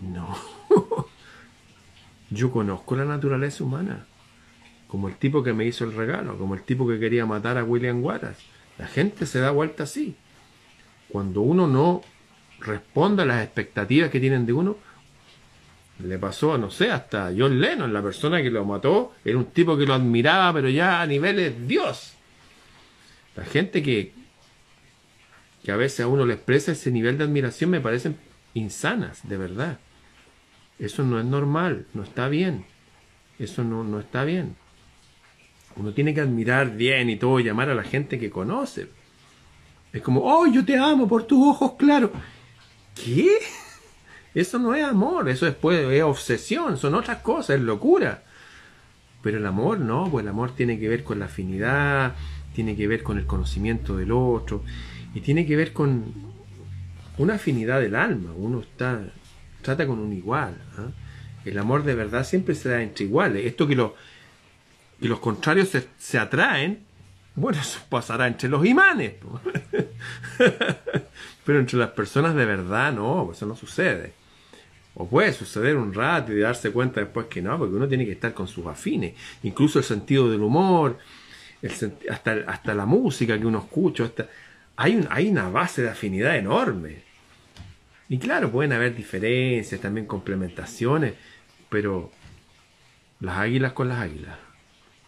[0.00, 0.36] No.
[2.32, 4.06] Yo conozco la naturaleza humana.
[4.88, 7.64] Como el tipo que me hizo el regalo, como el tipo que quería matar a
[7.64, 8.42] William Wallace.
[8.78, 10.16] La gente se da vuelta así.
[11.08, 12.02] Cuando uno no
[12.60, 14.76] responde a las expectativas que tienen de uno,
[15.98, 19.76] le pasó, no sé, hasta John Lennon, la persona que lo mató, era un tipo
[19.76, 22.14] que lo admiraba, pero ya a niveles Dios.
[23.36, 24.12] La gente que,
[25.62, 28.16] que a veces a uno le expresa ese nivel de admiración me parecen
[28.54, 29.78] insanas, de verdad.
[30.82, 32.64] Eso no es normal, no está bien.
[33.38, 34.56] Eso no, no está bien.
[35.76, 38.88] Uno tiene que admirar bien y todo, llamar a la gente que conoce.
[39.92, 42.10] Es como, oh, yo te amo por tus ojos claros.
[42.96, 43.28] ¿Qué?
[44.34, 48.24] Eso no es amor, eso es, es obsesión, son otras cosas, es locura.
[49.22, 52.16] Pero el amor no, pues el amor tiene que ver con la afinidad,
[52.56, 54.64] tiene que ver con el conocimiento del otro
[55.14, 56.12] y tiene que ver con
[57.18, 58.32] una afinidad del alma.
[58.36, 59.00] Uno está
[59.62, 60.56] trata con un igual.
[60.76, 60.90] ¿ah?
[61.44, 63.46] El amor de verdad siempre se da entre iguales.
[63.46, 63.94] Esto que, lo,
[65.00, 66.84] que los contrarios se, atraen,
[67.34, 69.14] bueno, eso pasará entre los imanes.
[71.44, 74.12] Pero entre las personas de verdad no, eso no sucede.
[74.94, 78.12] O puede suceder un rato y darse cuenta después que no, porque uno tiene que
[78.12, 79.14] estar con sus afines.
[79.42, 80.98] Incluso el sentido del humor,
[82.10, 84.12] hasta, hasta la música que uno escucha.
[84.76, 87.11] hay, hay una base de afinidad enorme.
[88.08, 91.14] Y claro, pueden haber diferencias, también complementaciones,
[91.68, 92.10] pero
[93.20, 94.36] las águilas con las águilas,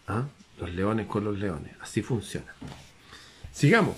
[0.07, 0.25] ¿ah?
[0.59, 2.53] los leones con los leones, así funciona.
[3.51, 3.95] Sigamos.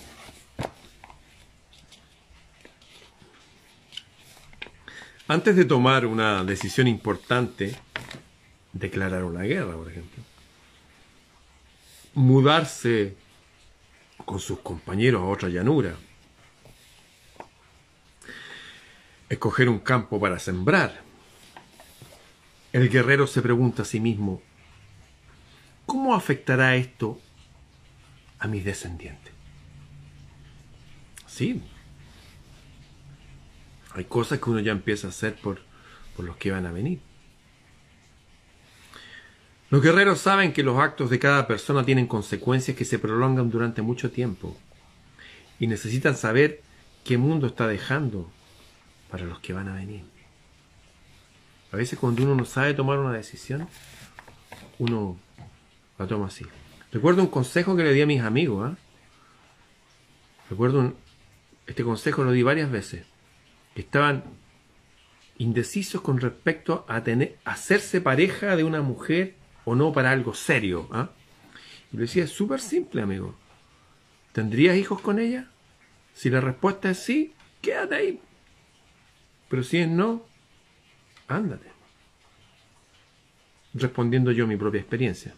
[5.26, 7.76] Antes de tomar una decisión importante,
[8.72, 10.22] declarar una guerra, por ejemplo,
[12.14, 13.14] mudarse
[14.24, 15.94] con sus compañeros a otra llanura,
[19.28, 21.02] escoger un campo para sembrar,
[22.72, 24.42] el guerrero se pregunta a sí mismo,
[25.86, 27.18] ¿cómo afectará esto
[28.38, 29.32] a mis descendientes?
[31.26, 31.62] Sí,
[33.94, 35.60] hay cosas que uno ya empieza a hacer por,
[36.16, 37.00] por los que van a venir.
[39.70, 43.82] Los guerreros saben que los actos de cada persona tienen consecuencias que se prolongan durante
[43.82, 44.56] mucho tiempo
[45.60, 46.62] y necesitan saber
[47.04, 48.30] qué mundo está dejando
[49.10, 50.02] para los que van a venir.
[51.72, 53.68] A veces cuando uno no sabe tomar una decisión,
[54.78, 55.18] uno
[55.98, 56.44] la toma así.
[56.92, 58.70] Recuerdo un consejo que le di a mis amigos.
[58.70, 58.76] ¿ah?
[60.48, 60.94] Recuerdo
[61.66, 63.04] este consejo lo di varias veces.
[63.74, 64.24] Estaban
[65.36, 70.88] indecisos con respecto a tener, hacerse pareja de una mujer o no para algo serio.
[70.90, 71.10] ¿ah?
[71.92, 73.34] Y le decía, es súper simple, amigo.
[74.32, 75.50] ¿Tendrías hijos con ella?
[76.14, 78.20] Si la respuesta es sí, quédate ahí.
[79.48, 80.24] Pero si es no,
[81.26, 81.68] ándate.
[83.74, 85.34] Respondiendo yo mi propia experiencia.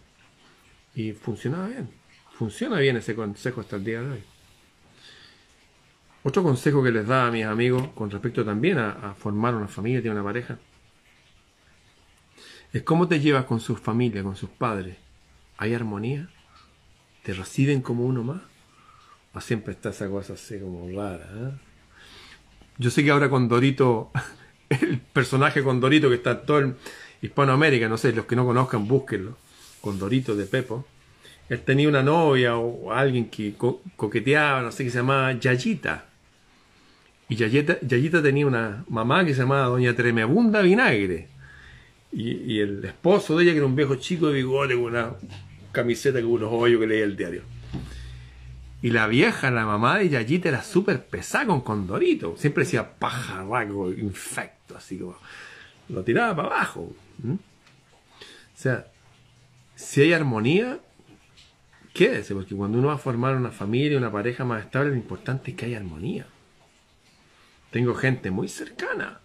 [0.94, 1.90] Y funcionaba bien.
[2.32, 4.22] Funciona bien ese consejo hasta el día de hoy.
[6.22, 10.00] Otro consejo que les da a mis amigos con respecto también a, formar una familia,
[10.00, 10.58] tener una pareja,
[12.72, 14.96] es cómo te llevas con su familia, con sus padres.
[15.56, 16.28] ¿Hay armonía?
[17.22, 18.42] ¿Te reciben como uno más?
[19.32, 21.26] ¿O siempre está esa cosa así como rara?
[21.32, 21.69] ¿eh?
[22.78, 24.10] Yo sé que ahora con Dorito,
[24.68, 26.76] el personaje con Dorito que está todo en
[27.22, 29.36] Hispanoamérica, no sé, los que no conozcan, búsquenlo,
[29.80, 30.86] con Dorito de Pepo.
[31.48, 33.54] Él tenía una novia o alguien que
[33.96, 36.06] coqueteaba, no sé, que se llamaba Yayita.
[37.28, 41.28] Y Yayita, tenía una mamá que se llamaba Doña Tremebunda Vinagre.
[42.12, 45.12] Y, el esposo de ella, que era un viejo chico de bigote con una
[45.70, 47.42] camiseta con unos hoyos que leía el diario.
[48.82, 52.34] Y la vieja, la mamá de Yayita, era súper pesada con Condorito.
[52.36, 55.16] Siempre decía pajarraco, infecto, así como.
[55.88, 56.92] Lo tiraba para abajo.
[57.22, 57.38] O
[58.54, 58.86] sea,
[59.74, 60.78] si hay armonía,
[61.92, 65.50] quédese, porque cuando uno va a formar una familia, una pareja más estable, lo importante
[65.50, 66.26] es que haya armonía.
[67.70, 69.20] Tengo gente muy cercana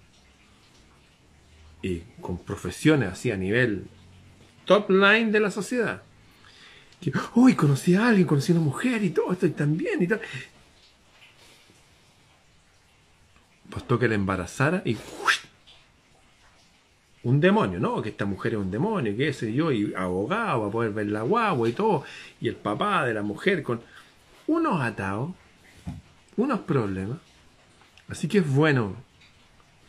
[1.82, 3.88] y con profesiones así a nivel
[4.66, 6.02] top line de la sociedad
[7.36, 10.22] uy, conocí a alguien, conocí a una mujer y todo, estoy tan bien y tal.
[13.70, 14.98] Bastó que la embarazara y
[17.24, 18.02] un demonio, ¿no?
[18.02, 21.24] Que esta mujer es un demonio, qué sé yo, y abogado para poder ver la
[21.24, 22.04] guagua y todo,
[22.40, 23.82] y el papá de la mujer con
[24.46, 25.32] unos atados,
[26.38, 27.18] unos problemas.
[28.08, 28.96] Así que es bueno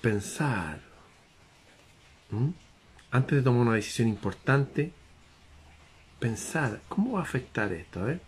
[0.00, 0.80] pensar,
[3.10, 4.92] antes de tomar una decisión importante,
[6.18, 8.00] pensar, ¿cómo va a afectar esto?
[8.00, 8.20] A ver.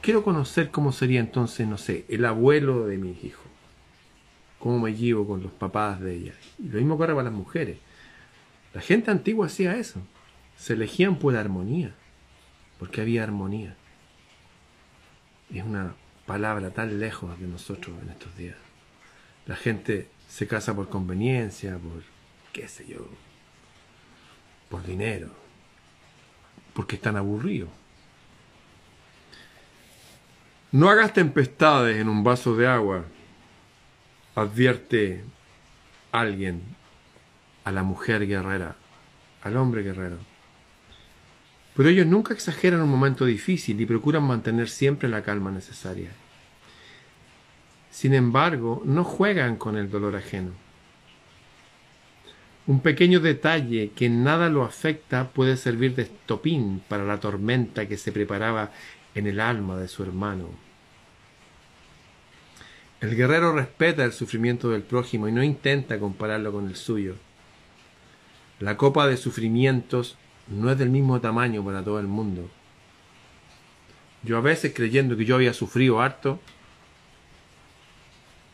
[0.00, 3.44] Quiero conocer cómo sería entonces, no sé, el abuelo de mis hijos.
[4.58, 6.34] Cómo me llevo con los papás de ella.
[6.58, 7.78] Y lo mismo ocurre para las mujeres.
[8.74, 10.00] La gente antigua hacía eso.
[10.56, 11.94] Se elegían por armonía.
[12.78, 13.76] Porque había armonía.
[15.52, 15.94] Es una
[16.26, 18.56] palabra tan lejos de nosotros en estos días.
[19.46, 22.02] La gente se casa por conveniencia, por
[22.52, 23.08] qué sé yo,
[24.68, 25.47] por dinero
[26.78, 27.70] porque están aburridos.
[30.70, 33.04] No hagas tempestades en un vaso de agua,
[34.36, 35.24] advierte
[36.12, 36.62] alguien
[37.64, 38.76] a la mujer guerrera,
[39.42, 40.18] al hombre guerrero.
[41.74, 46.12] Pero ellos nunca exageran un momento difícil y procuran mantener siempre la calma necesaria.
[47.90, 50.52] Sin embargo, no juegan con el dolor ajeno.
[52.68, 57.88] Un pequeño detalle que en nada lo afecta puede servir de estopín para la tormenta
[57.88, 58.72] que se preparaba
[59.14, 60.50] en el alma de su hermano.
[63.00, 67.14] El guerrero respeta el sufrimiento del prójimo y no intenta compararlo con el suyo.
[68.60, 72.50] La copa de sufrimientos no es del mismo tamaño para todo el mundo.
[74.22, 76.38] Yo a veces creyendo que yo había sufrido harto,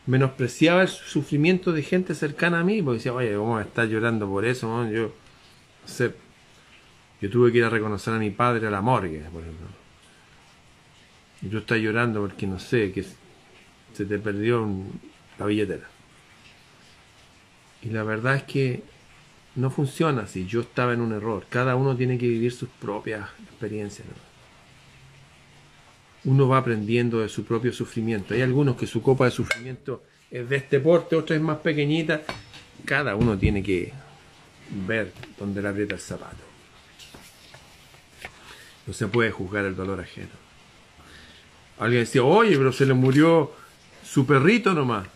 [0.05, 4.45] menospreciaba el sufrimiento de gente cercana a mí, porque decía, oye, ¿cómo estar llorando por
[4.45, 4.87] eso?
[4.89, 5.11] Yo,
[5.85, 6.13] sé,
[7.21, 9.67] yo tuve que ir a reconocer a mi padre a la morgue, por ejemplo.
[11.41, 13.03] Y tú estás llorando porque no sé, que
[13.93, 14.67] se te perdió
[15.39, 15.87] la billetera.
[17.81, 18.83] Y la verdad es que
[19.55, 20.45] no funciona así.
[20.45, 21.45] Yo estaba en un error.
[21.49, 24.07] Cada uno tiene que vivir sus propias experiencias
[26.25, 28.33] uno va aprendiendo de su propio sufrimiento.
[28.33, 32.21] Hay algunos que su copa de sufrimiento es de este porte, otra es más pequeñita.
[32.83, 33.93] Cada uno tiene que
[34.87, 36.43] ver dónde le aprieta el zapato.
[38.87, 40.45] No se puede juzgar el dolor ajeno.
[41.79, 43.51] Alguien decía, oye, pero se le murió
[44.03, 45.07] su perrito nomás.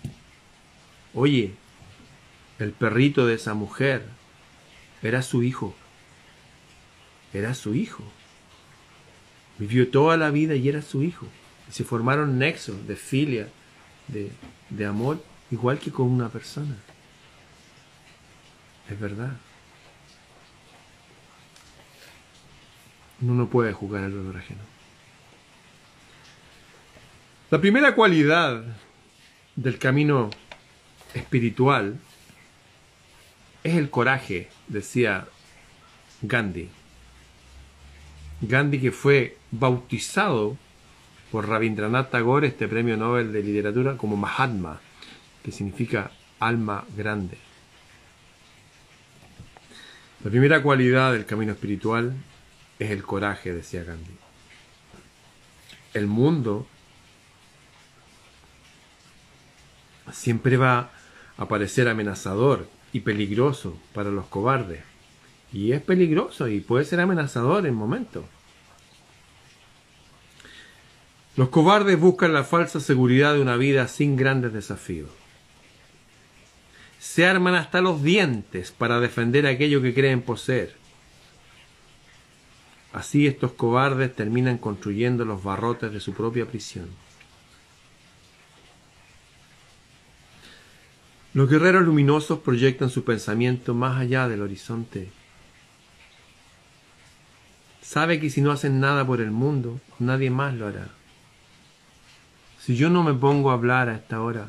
[1.14, 1.53] Oye,
[2.60, 4.03] el perrito de esa mujer
[5.01, 5.76] era su hijo.
[7.34, 8.03] Era su hijo.
[9.60, 11.28] Vivió toda la vida y era su hijo.
[11.70, 13.49] Se formaron nexos de filia,
[14.07, 14.32] de,
[14.70, 16.76] de amor, igual que con una persona.
[18.89, 19.34] Es verdad.
[23.22, 24.62] Uno no puede jugar al dolor ajeno.
[27.51, 28.64] La primera cualidad
[29.55, 30.30] del camino
[31.14, 31.99] espiritual
[33.64, 35.28] es el coraje, decía
[36.22, 36.70] Gandhi.
[38.41, 40.58] Gandhi que fue bautizado
[41.32, 44.80] por Rabindranath Tagore, este premio Nobel de Literatura, como Mahatma,
[45.43, 47.38] que significa alma grande.
[50.24, 52.14] La primera cualidad del camino espiritual
[52.78, 54.12] es el coraje, decía Gandhi.
[55.93, 56.68] El mundo
[60.12, 60.91] siempre va
[61.38, 64.84] a parecer amenazador y peligroso para los cobardes.
[65.54, 68.26] Y es peligroso y puede ser amenazador en momentos.
[71.39, 75.09] Los cobardes buscan la falsa seguridad de una vida sin grandes desafíos.
[76.99, 80.75] Se arman hasta los dientes para defender aquello que creen poseer.
[82.91, 86.89] Así estos cobardes terminan construyendo los barrotes de su propia prisión.
[91.33, 95.09] Los guerreros luminosos proyectan su pensamiento más allá del horizonte
[97.81, 100.99] Sabe que si no hacen nada por el mundo, nadie más lo hará.
[102.70, 104.47] Si yo no me pongo a hablar a esta hora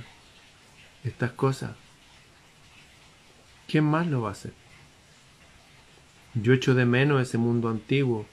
[1.04, 1.70] estas cosas,
[3.66, 4.52] ¿quién más lo va a hacer?
[6.34, 8.26] Yo echo de menos ese mundo antiguo,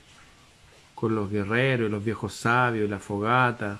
[0.93, 3.79] con los guerreros y los viejos sabios y la fogata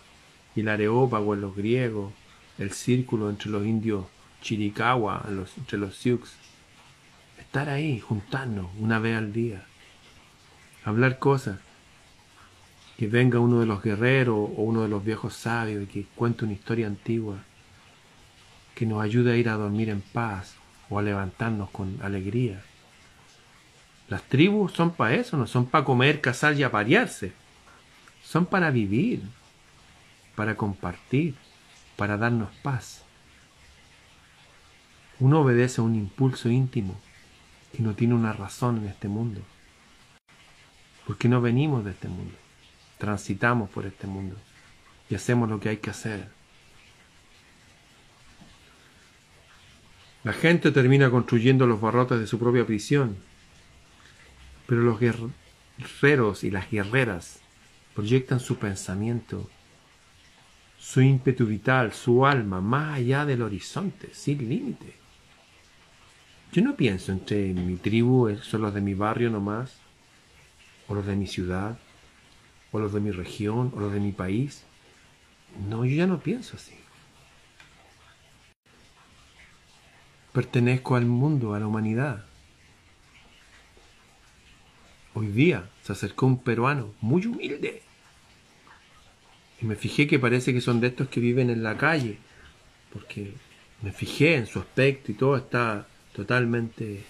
[0.56, 2.14] y el areópago en los griegos,
[2.58, 4.06] el círculo entre los indios
[4.42, 5.26] Chiricahua,
[5.58, 6.26] entre los Sioux.
[7.38, 9.66] Estar ahí, juntarnos una vez al día
[10.86, 11.67] hablar cosas.
[12.98, 16.46] Que venga uno de los guerreros o uno de los viejos sabios y que cuente
[16.46, 17.38] una historia antigua.
[18.74, 20.56] Que nos ayude a ir a dormir en paz
[20.90, 22.62] o a levantarnos con alegría.
[24.10, 27.34] Las tribus son para eso, no son para comer, cazar y aparearse.
[28.24, 29.22] Son para vivir,
[30.36, 31.36] para compartir,
[31.98, 33.04] para darnos paz.
[35.20, 36.96] Uno obedece a un impulso íntimo
[37.78, 39.42] y no tiene una razón en este mundo.
[41.06, 42.36] Porque no venimos de este mundo.
[42.98, 44.36] Transitamos por este mundo
[45.10, 46.30] y hacemos lo que hay que hacer.
[50.24, 53.16] La gente termina construyendo los barrotes de su propia prisión,
[54.66, 57.40] pero los guerreros y las guerreras
[57.96, 59.50] proyectan su pensamiento,
[60.78, 64.96] su ímpetu vital, su alma, más allá del horizonte, sin límite.
[66.52, 69.78] Yo no pienso entre mi tribu, son los de mi barrio nomás,
[70.88, 71.78] o los de mi ciudad,
[72.78, 74.64] o los de mi región, o los de mi país.
[75.68, 76.76] No, yo ya no pienso así.
[80.32, 82.26] Pertenezco al mundo, a la humanidad.
[85.16, 87.82] Hoy día se acercó un peruano muy humilde.
[89.60, 92.20] Y me fijé que parece que son de estos que viven en la calle.
[92.94, 93.34] Porque
[93.82, 97.04] me fijé en su aspecto y todo está totalmente...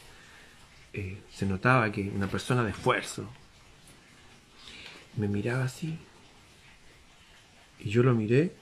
[0.93, 3.29] Eh, se notaba que una persona de esfuerzo,
[5.17, 5.97] me miraba así.
[7.79, 8.53] Y yo lo miré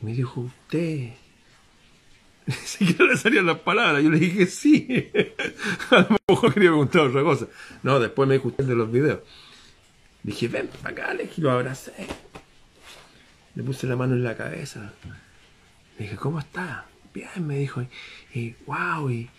[0.00, 1.12] y me dijo, usted
[2.46, 4.02] Ni siquiera le salían las palabras.
[4.02, 5.10] Yo le dije sí.
[5.90, 7.46] A lo mejor quería preguntar otra cosa.
[7.82, 9.20] No, después me dijo de los videos.
[10.22, 11.92] Dije, ven para acá, le lo abracé.
[13.54, 14.92] Le puse la mano en la cabeza.
[15.98, 16.86] Le dije, ¿cómo está?
[17.12, 17.86] Bien, me dijo.
[18.34, 19.30] Y, wow, y,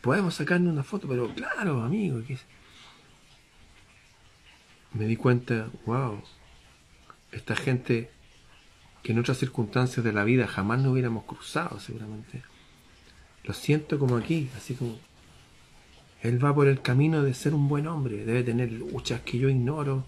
[0.00, 2.22] podemos sacarnos una foto, pero claro, amigo.
[4.94, 6.22] Me di cuenta, wow,
[7.32, 8.10] esta gente
[9.02, 12.42] que en otras circunstancias de la vida jamás nos hubiéramos cruzado seguramente.
[13.44, 14.98] Lo siento como aquí, así como
[16.22, 19.48] él va por el camino de ser un buen hombre, debe tener luchas que yo
[19.48, 20.04] ignoro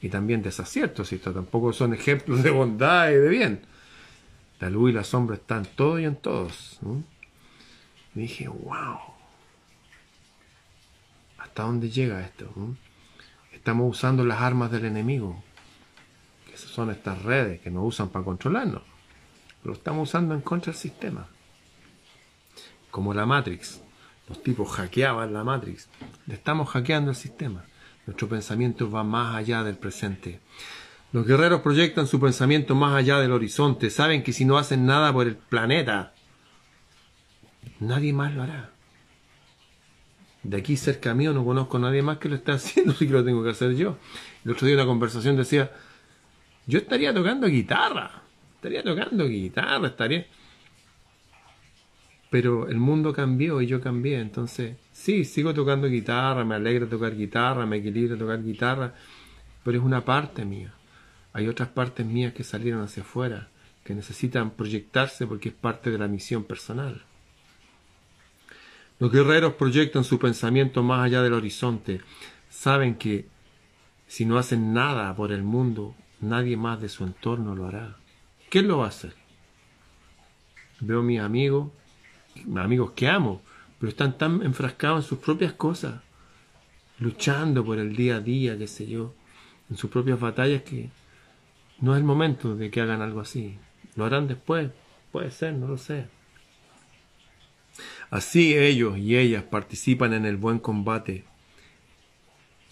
[0.00, 3.60] y también desaciertos, y tampoco son ejemplos de bondad y de bien.
[4.58, 6.80] La luz y la sombra están todos y en todos.
[8.14, 8.98] Dije, wow,
[11.38, 12.50] ¿hasta dónde llega esto?
[13.60, 15.40] Estamos usando las armas del enemigo
[16.70, 18.82] son estas redes que nos usan para controlarnos.
[19.64, 21.26] Lo estamos usando en contra del sistema.
[22.90, 23.82] Como la Matrix.
[24.28, 25.88] Los tipos hackeaban la Matrix.
[26.28, 27.64] Estamos hackeando el sistema.
[28.06, 30.40] Nuestro pensamiento va más allá del presente.
[31.12, 33.90] Los guerreros proyectan su pensamiento más allá del horizonte.
[33.90, 36.14] Saben que si no hacen nada por el planeta,
[37.80, 38.70] nadie más lo hará.
[40.42, 43.12] De aquí cerca mío no conozco a nadie más que lo esté haciendo, así que
[43.12, 43.98] lo tengo que hacer yo.
[44.44, 45.70] El otro día una conversación decía,
[46.66, 48.22] yo estaría tocando guitarra,
[48.56, 50.26] estaría tocando guitarra, estaría...
[52.30, 57.16] Pero el mundo cambió y yo cambié, entonces sí, sigo tocando guitarra, me alegra tocar
[57.16, 58.94] guitarra, me equilibra tocar guitarra,
[59.64, 60.72] pero es una parte mía.
[61.32, 63.48] Hay otras partes mías que salieron hacia afuera,
[63.84, 67.02] que necesitan proyectarse porque es parte de la misión personal.
[69.00, 72.00] Los guerreros proyectan su pensamiento más allá del horizonte.
[72.48, 73.26] Saben que
[74.06, 77.96] si no hacen nada por el mundo, Nadie más de su entorno lo hará.
[78.50, 79.14] ¿Quién lo va a hacer?
[80.80, 81.70] Veo a mis amigos,
[82.56, 83.42] amigos que amo,
[83.78, 86.02] pero están tan enfrascados en sus propias cosas,
[86.98, 89.14] luchando por el día a día, qué sé yo,
[89.70, 90.90] en sus propias batallas que
[91.80, 93.56] no es el momento de que hagan algo así.
[93.96, 94.70] Lo harán después,
[95.12, 96.06] puede ser, no lo sé.
[98.10, 101.24] Así ellos y ellas participan en el buen combate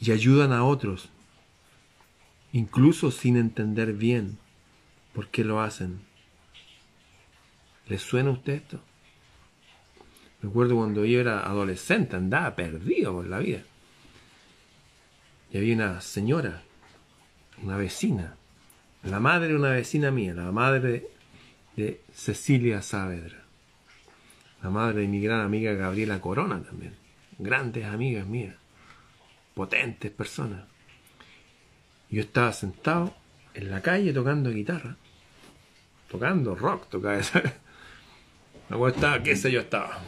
[0.00, 1.10] y ayudan a otros
[2.52, 4.38] incluso sin entender bien
[5.12, 6.00] por qué lo hacen.
[7.88, 8.80] ¿Les suena a usted esto?
[10.42, 13.62] Recuerdo cuando yo era adolescente, andaba perdido por la vida.
[15.52, 16.62] Y había una señora,
[17.62, 18.36] una vecina,
[19.02, 21.08] la madre de una vecina mía, la madre
[21.76, 23.44] de Cecilia Saavedra,
[24.62, 26.94] la madre de mi gran amiga Gabriela Corona también,
[27.38, 28.56] grandes amigas mías,
[29.54, 30.64] potentes personas.
[32.10, 33.14] Yo estaba sentado
[33.54, 34.96] en la calle tocando guitarra.
[36.10, 37.42] Tocando rock, tocaba esa.
[38.70, 39.60] La estaba, qué sé yo.
[39.60, 40.00] Estaba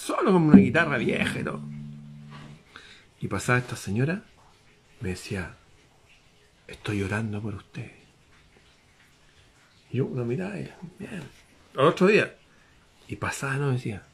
[0.00, 1.60] solo con una guitarra vieja y todo.
[3.20, 4.22] Y pasaba esta señora,
[5.00, 5.56] me decía,
[6.66, 7.92] estoy llorando por usted.
[9.90, 11.22] Y yo una mirada, y, bien.
[11.76, 12.34] Al otro día,
[13.08, 14.04] y pasaba, no, decía,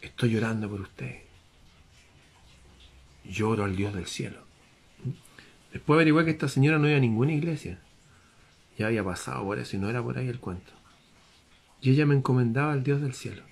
[0.00, 1.22] estoy llorando por usted.
[3.24, 4.38] Lloro al Dios del cielo.
[5.72, 7.78] Después averigué que esta señora no iba a ninguna iglesia.
[8.78, 10.72] Ya había pasado por eso y no era por ahí el cuento.
[11.80, 13.42] Y ella me encomendaba al Dios del cielo.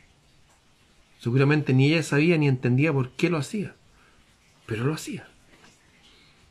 [1.21, 3.77] Seguramente ni ella sabía ni entendía por qué lo hacía
[4.71, 5.27] pero lo hacía.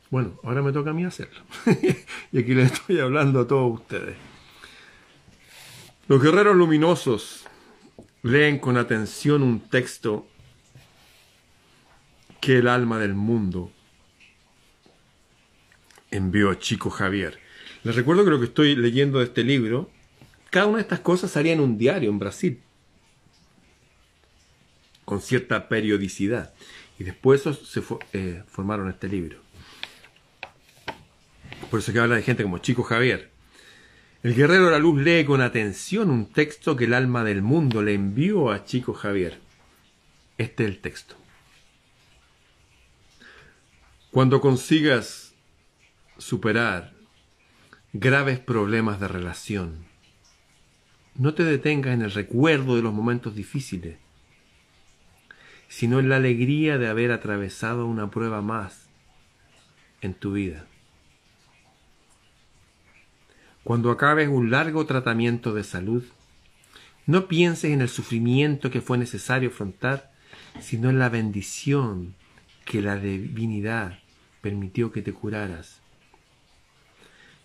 [0.09, 1.39] Bueno, ahora me toca a mí hacerlo.
[2.33, 4.17] y aquí les estoy hablando a todos ustedes.
[6.09, 7.45] Los guerreros luminosos
[8.23, 10.27] leen con atención un texto
[12.41, 13.71] que el alma del mundo
[16.11, 17.39] envió a Chico Javier.
[17.85, 19.89] Les recuerdo que lo que estoy leyendo de este libro,
[20.49, 22.59] cada una de estas cosas salía en un diario en Brasil,
[25.09, 26.53] con cierta periodicidad.
[26.99, 27.81] Y después se
[28.13, 29.39] eh, formaron este libro.
[31.71, 33.31] Por eso que habla de gente como Chico Javier.
[34.21, 37.81] El guerrero de la luz lee con atención un texto que el alma del mundo
[37.81, 39.39] le envió a Chico Javier.
[40.37, 41.15] Este es el texto.
[44.11, 45.33] Cuando consigas
[46.19, 46.93] superar
[47.93, 49.85] graves problemas de relación,
[51.15, 53.97] no te detengas en el recuerdo de los momentos difíciles
[55.69, 58.89] sino en la alegría de haber atravesado una prueba más
[60.01, 60.65] en tu vida.
[63.63, 66.03] Cuando acabes un largo tratamiento de salud,
[67.05, 70.11] no pienses en el sufrimiento que fue necesario afrontar,
[70.59, 72.15] sino en la bendición
[72.65, 73.99] que la divinidad
[74.41, 75.81] permitió que te curaras.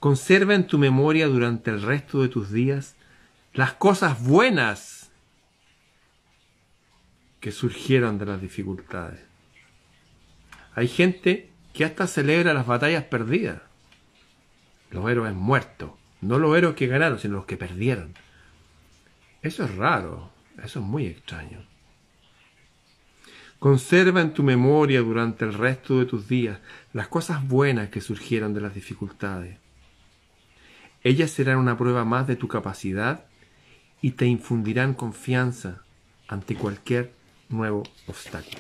[0.01, 2.97] Conserva en tu memoria durante el resto de tus días
[3.53, 5.04] las cosas buenas
[7.45, 9.21] que surgieron de las dificultades.
[10.75, 13.61] Hay gente que hasta celebra las batallas perdidas,
[14.91, 15.91] los héroes muertos,
[16.23, 18.15] no los héroes que ganaron, sino los que perdieron.
[19.43, 20.31] Eso es raro,
[20.63, 21.63] eso es muy extraño.
[23.59, 26.61] Conserva en tu memoria durante el resto de tus días
[26.95, 29.59] las cosas buenas que surgieron de las dificultades.
[31.03, 33.27] Ellas serán una prueba más de tu capacidad
[34.01, 35.83] y te infundirán confianza
[36.27, 37.13] ante cualquier
[37.49, 38.59] nuevo obstáculo.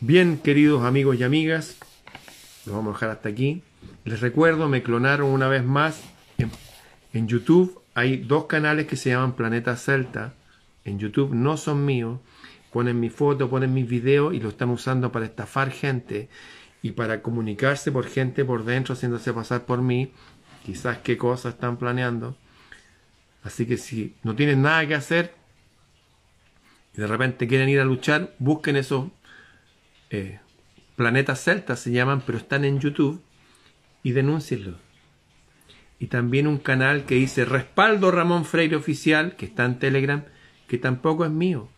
[0.00, 1.76] Bien, queridos amigos y amigas,
[2.66, 3.62] lo vamos a dejar hasta aquí.
[4.04, 6.02] Les recuerdo, me clonaron una vez más
[6.38, 6.50] en,
[7.12, 7.80] en YouTube.
[7.94, 10.34] Hay dos canales que se llaman Planeta Celta.
[10.84, 12.18] En YouTube no son míos
[12.72, 16.28] ponen mi foto, ponen mis videos y lo están usando para estafar gente
[16.80, 20.10] y para comunicarse por gente por dentro haciéndose pasar por mí.
[20.64, 22.36] Quizás qué cosas están planeando.
[23.44, 25.34] Así que si no tienen nada que hacer
[26.94, 29.08] y de repente quieren ir a luchar, busquen esos
[30.10, 30.40] eh,
[30.96, 33.22] planetas celtas, se llaman, pero están en YouTube
[34.02, 34.76] y denúncienlo.
[35.98, 40.24] Y también un canal que dice Respaldo Ramón Freire Oficial, que está en Telegram,
[40.66, 41.68] que tampoco es mío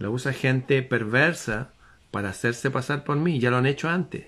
[0.00, 1.74] la usa gente perversa
[2.10, 3.38] para hacerse pasar por mí.
[3.38, 4.26] Ya lo han hecho antes.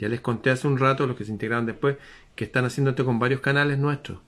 [0.00, 1.96] Ya les conté hace un rato, los que se integraron después,
[2.34, 4.18] que están haciendo esto con varios canales nuestros.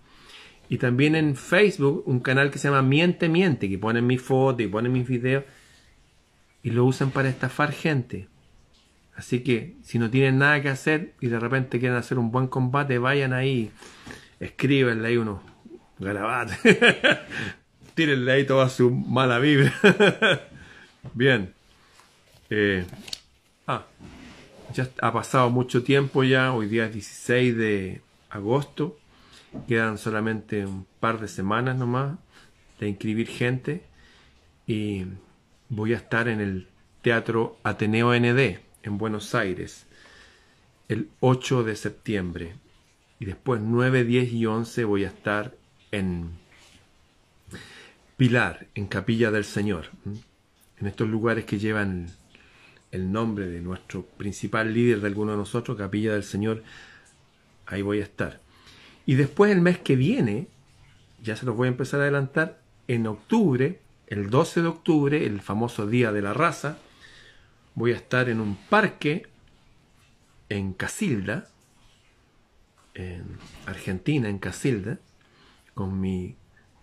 [0.68, 4.62] Y también en Facebook, un canal que se llama Miente Miente, que ponen mis fotos
[4.62, 5.44] y ponen mis videos
[6.62, 8.28] y lo usan para estafar gente.
[9.14, 12.48] Así que si no tienen nada que hacer y de repente quieren hacer un buen
[12.48, 13.70] combate, vayan ahí,
[14.40, 15.40] escríbenle ahí unos
[15.98, 16.56] garabatos.
[17.94, 19.72] tírenle ahí toda su mala vibra.
[21.14, 21.52] Bien.
[22.50, 22.84] Eh,
[23.66, 23.86] ah,
[24.74, 28.98] ya ha pasado mucho tiempo ya, hoy día es 16 de agosto,
[29.66, 32.18] quedan solamente un par de semanas nomás
[32.78, 33.84] de inscribir gente
[34.66, 35.04] y
[35.68, 36.68] voy a estar en el
[37.02, 39.86] Teatro Ateneo ND en Buenos Aires
[40.88, 42.54] el 8 de septiembre
[43.18, 45.54] y después 9, 10 y 11 voy a estar
[45.90, 46.30] en
[48.16, 49.90] Pilar, en Capilla del Señor,
[50.78, 52.06] en estos lugares que llevan
[52.90, 56.62] el nombre de nuestro principal líder de alguno de nosotros, Capilla del Señor,
[57.66, 58.40] ahí voy a estar.
[59.06, 60.48] Y después el mes que viene,
[61.22, 65.40] ya se los voy a empezar a adelantar, en octubre, el 12 de octubre, el
[65.40, 66.78] famoso Día de la Raza,
[67.74, 69.26] voy a estar en un parque
[70.48, 71.48] en Casilda,
[72.94, 74.98] en Argentina, en Casilda,
[75.74, 76.36] con mi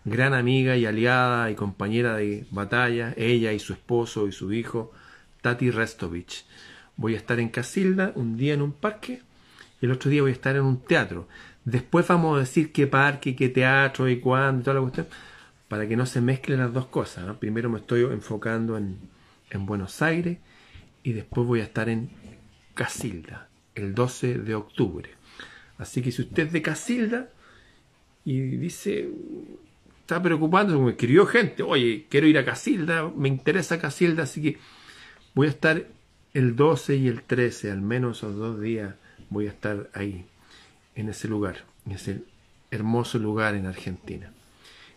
[0.06, 4.92] gran amiga y aliada y compañera de batalla, ella y su esposo y su hijo,
[5.42, 6.46] Tati Restovich.
[6.96, 9.22] Voy a estar en Casilda un día en un parque
[9.82, 11.28] y el otro día voy a estar en un teatro.
[11.66, 15.08] Después vamos a decir qué parque, qué teatro y cuándo y toda la cuestión,
[15.68, 17.38] para que no se mezclen las dos cosas.
[17.38, 18.98] Primero me estoy enfocando en,
[19.50, 20.38] en Buenos Aires
[21.04, 22.10] y después voy a estar en
[22.74, 25.10] Casilda el 12 de octubre.
[25.78, 27.30] Así que si usted es de Casilda
[28.26, 29.10] y dice,
[30.02, 34.58] está preocupando, me escribió gente, oye, quiero ir a Casilda, me interesa Casilda, así que
[35.34, 35.88] voy a estar
[36.34, 38.96] el 12 y el 13, al menos esos dos días
[39.30, 40.26] voy a estar ahí,
[40.96, 42.24] en ese lugar, en ese
[42.72, 44.32] hermoso lugar en Argentina.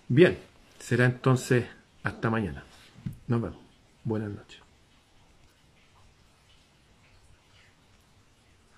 [0.08, 0.38] Bien,
[0.78, 1.64] será entonces
[2.02, 2.64] hasta mañana.
[3.26, 3.58] Nos vemos.
[4.04, 4.65] Buenas noches.